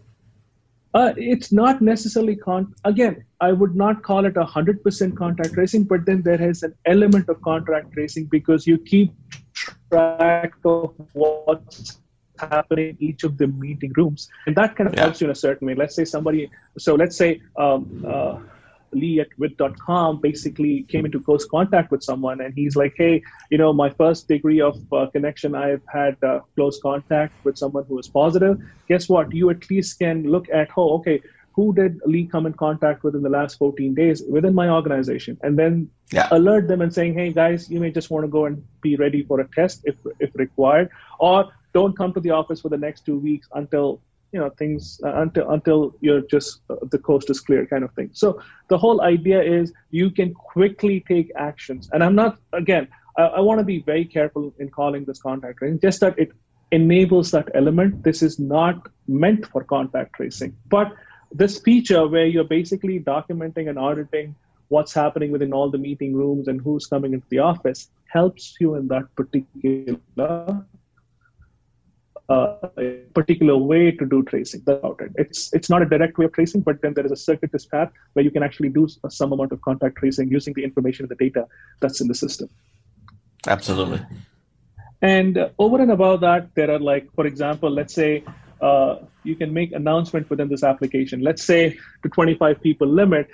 uh, 0.96 1.12
it's 1.18 1.52
not 1.52 1.82
necessarily 1.82 2.34
con. 2.34 2.72
Again, 2.84 3.22
I 3.42 3.52
would 3.52 3.76
not 3.76 4.02
call 4.02 4.24
it 4.24 4.38
a 4.38 4.44
hundred 4.44 4.82
percent 4.82 5.14
contact 5.14 5.52
tracing, 5.52 5.84
but 5.84 6.06
then 6.06 6.22
there 6.22 6.40
is 6.40 6.62
an 6.62 6.74
element 6.86 7.28
of 7.28 7.42
contact 7.42 7.92
tracing 7.92 8.24
because 8.36 8.66
you 8.66 8.78
keep 8.78 9.12
track 9.90 10.54
of 10.64 10.94
what's 11.12 11.98
happening 12.38 12.88
in 12.90 12.96
each 12.98 13.24
of 13.24 13.36
the 13.36 13.46
meeting 13.46 13.92
rooms, 13.94 14.30
and 14.46 14.56
that 14.56 14.74
kind 14.74 14.88
of 14.88 14.94
yeah. 14.94 15.02
helps 15.02 15.20
you 15.20 15.26
in 15.26 15.32
a 15.32 15.34
certain 15.34 15.68
way. 15.68 15.74
Let's 15.74 15.94
say 15.94 16.06
somebody. 16.06 16.50
So 16.78 16.94
let's 16.94 17.16
say. 17.16 17.42
Um, 17.58 18.04
uh, 18.08 18.38
Lee 19.00 19.20
at 19.20 19.28
wit.com 19.38 20.20
basically 20.20 20.82
came 20.84 21.04
into 21.04 21.20
close 21.20 21.44
contact 21.44 21.90
with 21.90 22.02
someone 22.02 22.40
and 22.40 22.54
he's 22.54 22.76
like, 22.76 22.94
hey, 22.96 23.22
you 23.50 23.58
know, 23.58 23.72
my 23.72 23.90
first 23.90 24.28
degree 24.28 24.60
of 24.60 24.76
uh, 24.92 25.06
connection, 25.06 25.54
I've 25.54 25.82
had 25.92 26.16
uh, 26.22 26.40
close 26.54 26.80
contact 26.80 27.32
with 27.44 27.56
someone 27.58 27.84
who 27.88 27.98
is 27.98 28.08
positive. 28.08 28.58
Guess 28.88 29.08
what? 29.08 29.32
You 29.32 29.50
at 29.50 29.68
least 29.70 29.98
can 29.98 30.24
look 30.24 30.46
at, 30.50 30.68
oh, 30.76 30.94
okay, 30.98 31.20
who 31.56 31.74
did 31.74 32.00
Lee 32.04 32.26
come 32.26 32.44
in 32.44 32.52
contact 32.52 33.02
with 33.02 33.14
in 33.14 33.22
the 33.22 33.30
last 33.30 33.56
14 33.56 33.94
days 33.94 34.22
within 34.28 34.54
my 34.54 34.68
organization? 34.68 35.38
And 35.42 35.58
then 35.58 35.90
yeah. 36.12 36.28
alert 36.30 36.68
them 36.68 36.82
and 36.82 36.92
saying, 36.92 37.14
hey, 37.14 37.32
guys, 37.32 37.70
you 37.70 37.80
may 37.80 37.90
just 37.90 38.10
want 38.10 38.24
to 38.24 38.28
go 38.28 38.44
and 38.44 38.62
be 38.82 38.96
ready 38.96 39.22
for 39.22 39.40
a 39.40 39.48
test 39.48 39.80
if, 39.84 39.96
if 40.20 40.34
required. 40.34 40.90
Or 41.18 41.50
don't 41.72 41.96
come 41.96 42.12
to 42.12 42.20
the 42.20 42.30
office 42.30 42.60
for 42.60 42.68
the 42.68 42.76
next 42.76 43.06
two 43.06 43.18
weeks 43.18 43.48
until 43.54 44.02
you 44.36 44.42
know 44.42 44.50
things 44.62 45.00
uh, 45.02 45.14
until 45.22 45.50
until 45.56 45.78
you're 46.06 46.24
just 46.34 46.60
uh, 46.68 46.76
the 46.94 46.98
coast 47.08 47.30
is 47.34 47.40
clear 47.40 47.64
kind 47.66 47.84
of 47.84 47.92
thing. 47.98 48.10
So 48.12 48.28
the 48.68 48.78
whole 48.84 49.00
idea 49.00 49.42
is 49.42 49.72
you 49.90 50.10
can 50.10 50.34
quickly 50.34 50.96
take 51.08 51.30
actions. 51.50 51.88
And 51.92 52.04
i'm 52.04 52.16
not 52.22 52.38
again 52.62 52.88
i, 53.16 53.24
I 53.38 53.40
want 53.48 53.60
to 53.62 53.64
be 53.64 53.78
very 53.92 54.04
careful 54.16 54.54
in 54.58 54.68
calling 54.78 55.06
this 55.06 55.22
contact 55.28 55.58
tracing. 55.58 55.80
Just 55.88 56.00
that 56.00 56.18
it 56.24 56.32
enables 56.70 57.30
that 57.30 57.48
element. 57.54 58.02
This 58.08 58.22
is 58.28 58.38
not 58.38 58.88
meant 59.24 59.46
for 59.52 59.64
contact 59.64 60.16
tracing. 60.16 60.54
But 60.76 60.92
this 61.42 61.58
feature 61.68 62.06
where 62.14 62.26
you're 62.26 62.50
basically 62.58 63.00
documenting 63.00 63.70
and 63.70 63.78
auditing 63.78 64.34
what's 64.68 64.94
happening 65.02 65.30
within 65.36 65.52
all 65.52 65.70
the 65.70 65.82
meeting 65.88 66.14
rooms 66.22 66.48
and 66.48 66.60
who's 66.60 66.86
coming 66.94 67.14
into 67.14 67.26
the 67.34 67.38
office 67.38 67.88
helps 68.16 68.56
you 68.60 68.74
in 68.74 68.88
that 68.88 69.06
particular 69.20 70.64
uh, 72.28 72.56
a 72.76 73.02
particular 73.14 73.56
way 73.56 73.90
to 73.90 74.04
do 74.04 74.22
tracing 74.24 74.62
about 74.66 75.00
it. 75.00 75.12
It's 75.16 75.52
it's 75.52 75.70
not 75.70 75.82
a 75.82 75.86
direct 75.86 76.18
way 76.18 76.24
of 76.24 76.32
tracing, 76.32 76.62
but 76.62 76.82
then 76.82 76.94
there 76.94 77.06
is 77.06 77.12
a 77.12 77.16
circuitous 77.16 77.64
path 77.64 77.90
where 78.14 78.24
you 78.24 78.30
can 78.30 78.42
actually 78.42 78.70
do 78.70 78.88
some 79.08 79.32
amount 79.32 79.52
of 79.52 79.60
contact 79.62 79.96
tracing 79.96 80.28
using 80.30 80.54
the 80.54 80.64
information 80.64 81.04
and 81.04 81.10
the 81.10 81.24
data 81.24 81.46
that's 81.80 82.00
in 82.00 82.08
the 82.08 82.14
system. 82.14 82.48
Absolutely. 83.46 84.00
And 85.02 85.38
uh, 85.38 85.50
over 85.58 85.80
and 85.80 85.92
above 85.92 86.20
that, 86.20 86.54
there 86.54 86.70
are 86.70 86.78
like, 86.78 87.12
for 87.14 87.26
example, 87.26 87.70
let's 87.70 87.94
say 87.94 88.24
uh, 88.60 88.96
you 89.24 89.36
can 89.36 89.52
make 89.52 89.72
announcement 89.72 90.28
within 90.30 90.48
this 90.48 90.64
application. 90.64 91.20
Let's 91.20 91.44
say 91.44 91.78
to 92.02 92.08
25 92.08 92.60
people 92.62 92.88
limit. 92.88 93.28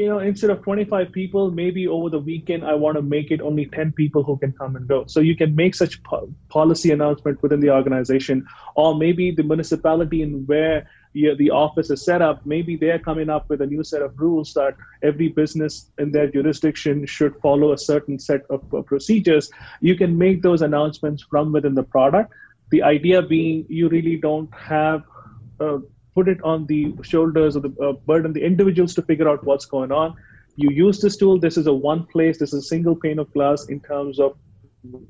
You 0.00 0.08
know, 0.08 0.18
instead 0.20 0.48
of 0.48 0.62
25 0.62 1.12
people, 1.12 1.50
maybe 1.50 1.86
over 1.86 2.08
the 2.08 2.18
weekend, 2.18 2.64
I 2.64 2.74
want 2.74 2.96
to 2.96 3.02
make 3.02 3.30
it 3.30 3.42
only 3.42 3.66
10 3.66 3.92
people 3.92 4.22
who 4.22 4.38
can 4.38 4.50
come 4.52 4.74
and 4.76 4.88
go. 4.88 5.04
So 5.06 5.20
you 5.20 5.36
can 5.36 5.54
make 5.54 5.74
such 5.74 6.02
po- 6.04 6.32
policy 6.48 6.90
announcement 6.90 7.42
within 7.42 7.60
the 7.60 7.68
organization, 7.68 8.46
or 8.76 8.94
maybe 8.94 9.30
the 9.30 9.42
municipality 9.42 10.22
in 10.22 10.46
where 10.46 10.88
you 11.12 11.36
the 11.36 11.50
office 11.50 11.90
is 11.90 12.02
set 12.02 12.22
up, 12.22 12.46
maybe 12.46 12.76
they're 12.76 12.98
coming 12.98 13.28
up 13.28 13.50
with 13.50 13.60
a 13.60 13.66
new 13.66 13.84
set 13.84 14.00
of 14.00 14.18
rules 14.18 14.54
that 14.54 14.74
every 15.02 15.28
business 15.28 15.90
in 15.98 16.12
their 16.12 16.28
jurisdiction 16.28 17.04
should 17.04 17.36
follow 17.42 17.72
a 17.74 17.78
certain 17.78 18.18
set 18.18 18.40
of 18.48 18.62
uh, 18.72 18.80
procedures. 18.80 19.50
You 19.82 19.96
can 19.96 20.16
make 20.16 20.40
those 20.40 20.62
announcements 20.62 21.22
from 21.28 21.52
within 21.52 21.74
the 21.74 21.82
product. 21.82 22.32
The 22.70 22.82
idea 22.82 23.20
being 23.20 23.66
you 23.68 23.90
really 23.90 24.16
don't 24.16 24.48
have 24.54 25.02
uh, 25.60 25.78
put 26.14 26.28
it 26.28 26.42
on 26.42 26.66
the 26.66 26.94
shoulders 27.02 27.56
of 27.56 27.62
the 27.62 27.72
uh, 27.82 27.92
burden 27.92 28.32
the 28.32 28.42
individuals 28.42 28.94
to 28.94 29.02
figure 29.02 29.28
out 29.28 29.44
what's 29.44 29.66
going 29.66 29.92
on. 29.92 30.14
You 30.56 30.70
use 30.70 31.00
this 31.00 31.16
tool. 31.16 31.38
This 31.38 31.56
is 31.56 31.66
a 31.66 31.72
one 31.72 32.06
place. 32.06 32.38
This 32.38 32.52
is 32.52 32.64
a 32.64 32.66
single 32.66 32.96
pane 32.96 33.18
of 33.18 33.32
glass 33.32 33.66
in 33.68 33.80
terms 33.80 34.18
of 34.18 34.36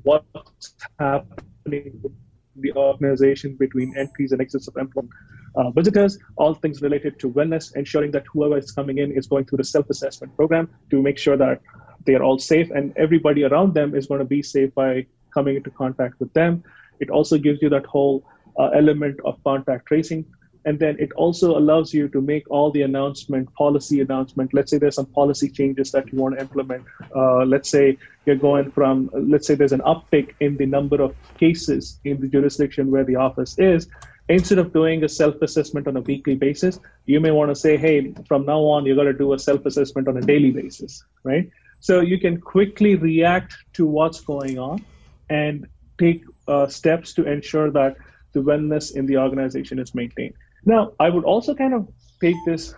what's 0.02 0.74
happening 0.98 1.98
with 2.02 2.12
the 2.56 2.72
organization 2.72 3.56
between 3.56 3.96
entries 3.96 4.32
and 4.32 4.40
exits 4.40 4.68
of 4.68 4.76
employment 4.76 5.12
uh, 5.56 5.70
visitors 5.70 6.18
all 6.36 6.54
things 6.54 6.82
related 6.82 7.18
to 7.18 7.30
wellness 7.30 7.74
ensuring 7.76 8.10
that 8.10 8.24
whoever 8.32 8.58
is 8.58 8.70
coming 8.72 8.98
in 8.98 9.12
is 9.12 9.26
going 9.26 9.44
through 9.44 9.56
the 9.56 9.64
self-assessment 9.64 10.34
program 10.36 10.68
to 10.90 11.02
make 11.02 11.18
sure 11.18 11.36
that 11.36 11.60
they 12.06 12.14
are 12.14 12.22
all 12.22 12.38
safe 12.38 12.70
and 12.70 12.92
everybody 12.96 13.44
around 13.44 13.74
them 13.74 13.94
is 13.94 14.06
going 14.06 14.18
to 14.18 14.24
be 14.24 14.42
safe 14.42 14.74
by 14.74 15.04
coming 15.32 15.56
into 15.56 15.70
contact 15.70 16.18
with 16.18 16.32
them. 16.32 16.62
It 16.98 17.10
also 17.10 17.38
gives 17.38 17.62
you 17.62 17.68
that 17.70 17.86
whole 17.86 18.24
uh, 18.58 18.68
element 18.68 19.20
of 19.24 19.42
contact 19.44 19.86
tracing 19.86 20.24
and 20.64 20.78
then 20.78 20.96
it 20.98 21.12
also 21.12 21.56
allows 21.56 21.94
you 21.94 22.08
to 22.08 22.20
make 22.20 22.50
all 22.50 22.70
the 22.70 22.82
announcement 22.82 23.52
policy 23.54 24.00
announcement. 24.00 24.52
Let's 24.52 24.70
say 24.70 24.78
there's 24.78 24.96
some 24.96 25.06
policy 25.06 25.48
changes 25.48 25.90
that 25.92 26.12
you 26.12 26.18
want 26.18 26.34
to 26.36 26.40
implement. 26.40 26.84
Uh, 27.14 27.44
let's 27.44 27.70
say 27.70 27.98
you're 28.26 28.36
going 28.36 28.70
from 28.70 29.10
let's 29.14 29.46
say 29.46 29.54
there's 29.54 29.72
an 29.72 29.80
uptick 29.80 30.34
in 30.40 30.56
the 30.56 30.66
number 30.66 31.00
of 31.00 31.14
cases 31.38 31.98
in 32.04 32.20
the 32.20 32.28
jurisdiction 32.28 32.90
where 32.90 33.04
the 33.04 33.16
office 33.16 33.58
is. 33.58 33.88
Instead 34.28 34.58
of 34.58 34.72
doing 34.72 35.02
a 35.02 35.08
self-assessment 35.08 35.88
on 35.88 35.96
a 35.96 36.00
weekly 36.02 36.36
basis 36.36 36.78
you 37.04 37.18
may 37.18 37.32
want 37.32 37.50
to 37.50 37.54
say 37.56 37.76
hey 37.76 38.14
from 38.28 38.46
now 38.46 38.60
on 38.60 38.86
you're 38.86 38.94
going 38.94 39.08
to 39.08 39.12
do 39.12 39.32
a 39.32 39.38
self-assessment 39.38 40.06
on 40.06 40.16
a 40.16 40.20
daily 40.20 40.52
basis 40.52 41.02
right? 41.24 41.50
So 41.80 42.00
you 42.00 42.20
can 42.20 42.40
quickly 42.40 42.94
react 42.94 43.56
to 43.72 43.86
what's 43.86 44.20
going 44.20 44.58
on 44.58 44.84
and 45.30 45.66
take 45.98 46.22
uh, 46.46 46.66
steps 46.68 47.12
to 47.14 47.24
ensure 47.24 47.70
that 47.70 47.96
the 48.32 48.40
wellness 48.40 48.94
in 48.94 49.06
the 49.06 49.16
organization 49.16 49.78
is 49.78 49.94
maintained. 49.94 50.34
Now, 50.64 50.92
I 51.00 51.08
would 51.08 51.24
also 51.24 51.54
kind 51.54 51.74
of 51.74 51.88
take 52.20 52.44
this 52.44 52.74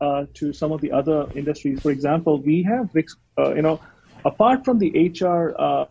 uh, 0.00 0.26
to 0.34 0.52
some 0.52 0.72
of 0.72 0.80
the 0.80 0.92
other 0.92 1.26
industries. 1.34 1.80
For 1.80 1.90
example, 1.90 2.40
we 2.40 2.62
have, 2.62 2.90
uh, 3.38 3.54
you 3.54 3.62
know, 3.62 3.80
apart 4.24 4.64
from 4.64 4.78
the 4.78 4.90
HR 5.20 5.54
uh, 5.58 5.86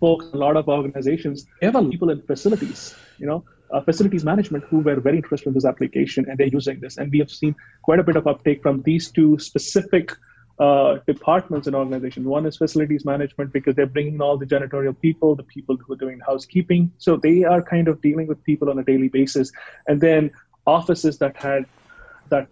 folks, 0.00 0.26
a 0.32 0.36
lot 0.36 0.56
of 0.56 0.68
organizations 0.68 1.46
they 1.60 1.66
have 1.66 1.90
people 1.90 2.10
in 2.10 2.22
facilities, 2.22 2.94
you 3.18 3.26
know, 3.26 3.44
uh, 3.72 3.80
facilities 3.80 4.24
management 4.24 4.64
who 4.64 4.78
were 4.80 5.00
very 5.00 5.16
interested 5.16 5.48
in 5.48 5.54
this 5.54 5.64
application 5.64 6.26
and 6.28 6.38
they're 6.38 6.54
using 6.60 6.80
this. 6.80 6.96
And 6.98 7.10
we 7.10 7.18
have 7.18 7.30
seen 7.30 7.54
quite 7.82 7.98
a 7.98 8.04
bit 8.04 8.16
of 8.16 8.26
uptake 8.26 8.62
from 8.62 8.82
these 8.82 9.10
two 9.10 9.38
specific 9.38 10.12
uh, 10.58 10.98
departments 11.06 11.66
in 11.66 11.74
organizations. 11.74 12.26
One 12.26 12.46
is 12.46 12.56
facilities 12.56 13.04
management 13.04 13.52
because 13.52 13.74
they're 13.74 13.86
bringing 13.86 14.20
all 14.20 14.36
the 14.36 14.46
janitorial 14.46 14.98
people, 15.00 15.34
the 15.34 15.42
people 15.42 15.76
who 15.76 15.92
are 15.92 15.96
doing 15.96 16.20
housekeeping. 16.20 16.92
So 16.98 17.16
they 17.16 17.44
are 17.44 17.62
kind 17.62 17.88
of 17.88 18.00
dealing 18.00 18.26
with 18.26 18.42
people 18.44 18.70
on 18.70 18.78
a 18.78 18.84
daily 18.84 19.08
basis. 19.08 19.50
And 19.88 20.00
then 20.00 20.30
offices 20.66 21.18
that 21.18 21.36
had 21.36 21.66
that 22.30 22.48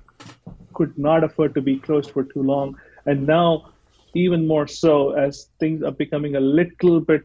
could 0.75 0.97
not 0.99 1.25
afford 1.25 1.55
to 1.55 1.61
be 1.61 1.79
closed 1.79 2.11
for 2.11 2.25
too 2.25 2.43
long, 2.43 2.79
and 3.07 3.27
now 3.27 3.71
even 4.15 4.47
more 4.47 4.67
so 4.67 5.13
as 5.13 5.49
things 5.59 5.83
are 5.83 5.93
becoming 5.93 6.37
a 6.37 6.41
little 6.41 7.01
bit 7.01 7.25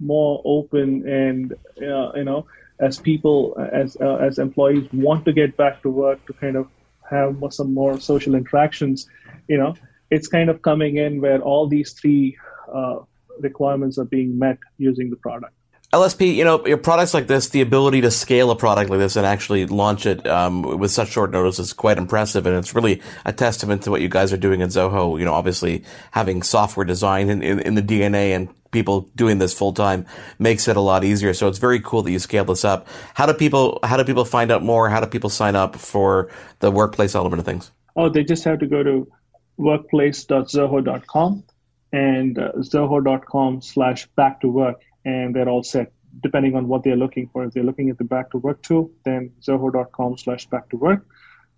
more 0.00 0.42
open 0.44 1.08
and 1.08 1.52
uh, 1.80 2.12
you 2.14 2.24
know 2.24 2.46
as 2.80 2.98
people 2.98 3.56
as 3.72 3.96
uh, 4.00 4.16
as 4.16 4.38
employees 4.38 4.88
want 4.92 5.24
to 5.24 5.32
get 5.32 5.56
back 5.56 5.80
to 5.82 5.90
work 5.90 6.24
to 6.26 6.32
kind 6.32 6.56
of 6.56 6.68
have 7.08 7.36
some 7.50 7.72
more 7.72 8.00
social 8.00 8.34
interactions 8.34 9.08
you 9.46 9.56
know 9.56 9.74
it's 10.14 10.28
kind 10.28 10.48
of 10.48 10.62
coming 10.62 10.96
in 10.96 11.20
where 11.20 11.40
all 11.40 11.66
these 11.66 11.92
three 11.92 12.36
uh, 12.72 12.98
requirements 13.40 13.98
are 13.98 14.10
being 14.16 14.38
met 14.38 14.58
using 14.78 15.10
the 15.10 15.16
product 15.16 15.54
LSP, 15.94 16.34
you 16.34 16.42
know, 16.42 16.66
your 16.66 16.76
products 16.76 17.14
like 17.14 17.28
this, 17.28 17.50
the 17.50 17.60
ability 17.60 18.00
to 18.00 18.10
scale 18.10 18.50
a 18.50 18.56
product 18.56 18.90
like 18.90 18.98
this 18.98 19.14
and 19.14 19.24
actually 19.24 19.64
launch 19.66 20.06
it 20.06 20.26
um, 20.26 20.62
with 20.62 20.90
such 20.90 21.10
short 21.10 21.30
notice 21.30 21.60
is 21.60 21.72
quite 21.72 21.98
impressive, 21.98 22.46
and 22.46 22.56
it's 22.56 22.74
really 22.74 23.00
a 23.24 23.32
testament 23.32 23.82
to 23.82 23.92
what 23.92 24.00
you 24.00 24.08
guys 24.08 24.32
are 24.32 24.36
doing 24.36 24.60
at 24.60 24.70
Zoho. 24.70 25.16
You 25.16 25.24
know, 25.24 25.32
obviously 25.32 25.84
having 26.10 26.42
software 26.42 26.84
design 26.84 27.30
in, 27.30 27.44
in, 27.44 27.60
in 27.60 27.74
the 27.76 27.82
DNA 27.82 28.34
and 28.34 28.48
people 28.72 29.08
doing 29.14 29.38
this 29.38 29.54
full 29.56 29.72
time 29.72 30.04
makes 30.40 30.66
it 30.66 30.76
a 30.76 30.80
lot 30.80 31.04
easier. 31.04 31.32
So 31.32 31.46
it's 31.46 31.58
very 31.58 31.78
cool 31.78 32.02
that 32.02 32.10
you 32.10 32.18
scale 32.18 32.44
this 32.44 32.64
up. 32.64 32.88
How 33.14 33.26
do 33.26 33.32
people 33.32 33.78
How 33.84 33.96
do 33.96 34.02
people 34.02 34.24
find 34.24 34.50
out 34.50 34.64
more? 34.64 34.90
How 34.90 34.98
do 34.98 35.06
people 35.06 35.30
sign 35.30 35.54
up 35.54 35.76
for 35.76 36.28
the 36.58 36.72
workplace 36.72 37.14
element 37.14 37.38
of 37.38 37.46
things? 37.46 37.70
Oh, 37.94 38.08
they 38.08 38.24
just 38.24 38.42
have 38.42 38.58
to 38.58 38.66
go 38.66 38.82
to 38.82 39.06
workplace.zoho.com 39.56 41.44
and 41.92 42.38
uh, 42.38 42.52
zoho.com 42.58 43.62
slash 43.62 44.06
back 44.16 44.40
to 44.40 44.48
work 44.48 44.80
and 45.04 45.34
they're 45.34 45.48
all 45.48 45.62
set 45.62 45.92
depending 46.22 46.54
on 46.54 46.68
what 46.68 46.84
they're 46.84 46.96
looking 46.96 47.28
for. 47.32 47.44
If 47.44 47.54
they're 47.54 47.64
looking 47.64 47.90
at 47.90 47.98
the 47.98 48.04
back 48.04 48.30
to 48.30 48.38
work 48.38 48.62
tool, 48.62 48.90
then 49.04 49.32
zoho.com 49.42 50.18
slash 50.18 50.46
back 50.46 50.68
to 50.70 50.76
work. 50.76 51.06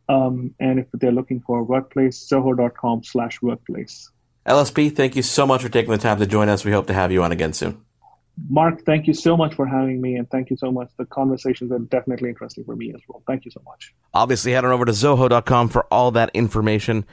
Um, 0.09 0.55
and 0.61 0.79
if 0.79 0.87
they're 0.93 1.13
looking 1.13 1.41
for 1.41 1.59
a 1.59 1.63
workplace, 1.63 2.27
zoho.com 2.31 3.05
slash 3.05 3.43
workplace. 3.43 4.11
LSP, 4.47 4.95
thank 4.95 5.17
you 5.17 5.23
so 5.23 5.47
much 5.47 5.63
for 5.63 5.69
taking 5.69 5.91
the 5.91 5.99
time 5.99 6.19
to 6.19 6.27
join 6.27 6.49
us. 6.49 6.65
We 6.65 6.73
hope 6.73 6.87
to 6.87 6.95
have 6.95 7.11
you 7.11 7.23
on 7.23 7.33
again 7.33 7.53
soon. 7.53 7.83
Marc, 8.49 8.85
thank 8.85 9.07
you 9.07 9.15
so 9.15 9.37
much 9.37 9.55
for 9.55 9.67
having 9.67 10.01
me, 10.01 10.17
and 10.17 10.29
thank 10.31 10.51
you 10.51 10.57
so 10.57 10.71
much. 10.71 10.91
The 10.99 11.07
conversations 11.07 11.73
are 11.73 11.79
definitely 11.79 12.29
interesting 12.29 12.65
for 12.65 12.77
me 12.77 12.93
as 12.95 13.01
well. 13.09 13.23
Thank 13.27 13.47
you 13.47 13.51
so 13.51 13.63
much. 13.65 13.95
Obviously, 14.13 14.53
head 14.53 14.65
on 14.65 14.73
over 14.73 14.85
to 14.85 14.93
zoho.com 14.93 15.71
for 15.71 15.87
all 15.91 16.11
that 16.13 16.31
information. 16.35 17.07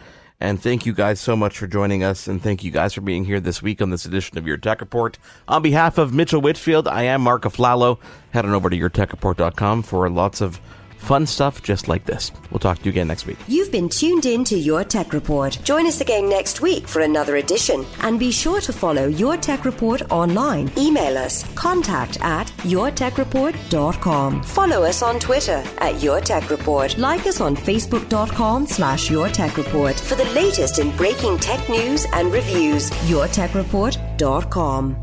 And 0.44 0.62
thank 0.62 0.86
you 0.86 0.92
guys 0.92 1.22
so 1.22 1.38
much 1.38 1.58
for 1.58 1.68
joining 1.68 2.04
us. 2.04 2.28
And 2.28 2.44
thank 2.44 2.66
you 2.66 2.70
guys 2.70 2.94
for 2.94 3.00
being 3.00 3.24
here 3.24 3.40
this 3.40 3.62
week 3.62 3.82
on 3.82 3.92
this 3.92 4.06
edition 4.06 4.38
of 4.38 4.46
Your 4.46 4.58
Tech 4.58 4.82
Report. 4.82 5.18
On 5.48 5.62
behalf 5.62 5.98
of 5.98 6.14
Mitchell 6.14 6.42
Whitfield, 6.42 6.86
I 6.86 7.04
am 7.04 7.22
Marc 7.22 7.44
Aflalo. 7.44 7.98
Head 8.32 8.44
on 8.44 8.52
over 8.54 8.70
to 8.70 8.78
yourtechreport.com 8.78 9.84
for 9.84 10.10
lots 10.10 10.42
of 10.42 10.60
fun 11.04 11.26
stuff 11.26 11.62
just 11.62 11.88
like 11.88 12.06
this. 12.06 12.32
We'll 12.50 12.60
talk 12.60 12.80
to 12.80 12.86
you 12.86 12.92
again 12.92 13.08
next 13.08 13.26
week. 13.28 13.38
You've 13.48 13.72
been 13.72 13.90
tuned 13.90 14.26
in 14.26 14.44
to 14.46 14.58
Your 14.58 14.84
Tech 14.84 15.14
Report. 15.14 15.58
Join 15.64 15.86
us 15.86 16.02
again 16.02 16.30
next 16.30 16.62
week 16.62 16.88
for 16.88 17.02
another 17.02 17.36
edition. 17.36 17.86
And 18.02 18.20
be 18.20 18.32
sure 18.32 18.62
to 18.62 18.74
follow 18.74 19.08
Your 19.08 19.38
Tech 19.38 19.66
Report 19.66 20.02
online. 20.12 20.72
Email 20.78 21.18
us 21.18 21.44
contact 21.56 22.18
at 22.22 22.48
yourtechreport.com. 22.64 24.44
Follow 24.44 24.84
us 24.84 25.02
on 25.02 25.20
Twitter 25.20 25.64
at 25.80 26.02
Your 26.02 26.22
Tech 26.22 26.50
Report. 26.50 26.98
Like 26.98 27.28
us 27.28 27.42
on 27.42 27.56
facebook.com 27.56 28.66
slash 28.68 29.10
Your 29.12 29.28
Tech 29.30 29.58
Report 29.58 30.00
for 30.00 30.16
the 30.16 30.26
latest 30.34 30.80
in 30.80 30.96
breaking 30.96 31.38
tech 31.40 31.68
news 31.70 32.06
and 32.14 32.32
reviews. 32.32 32.90
yourtechreport.com. 33.10 35.03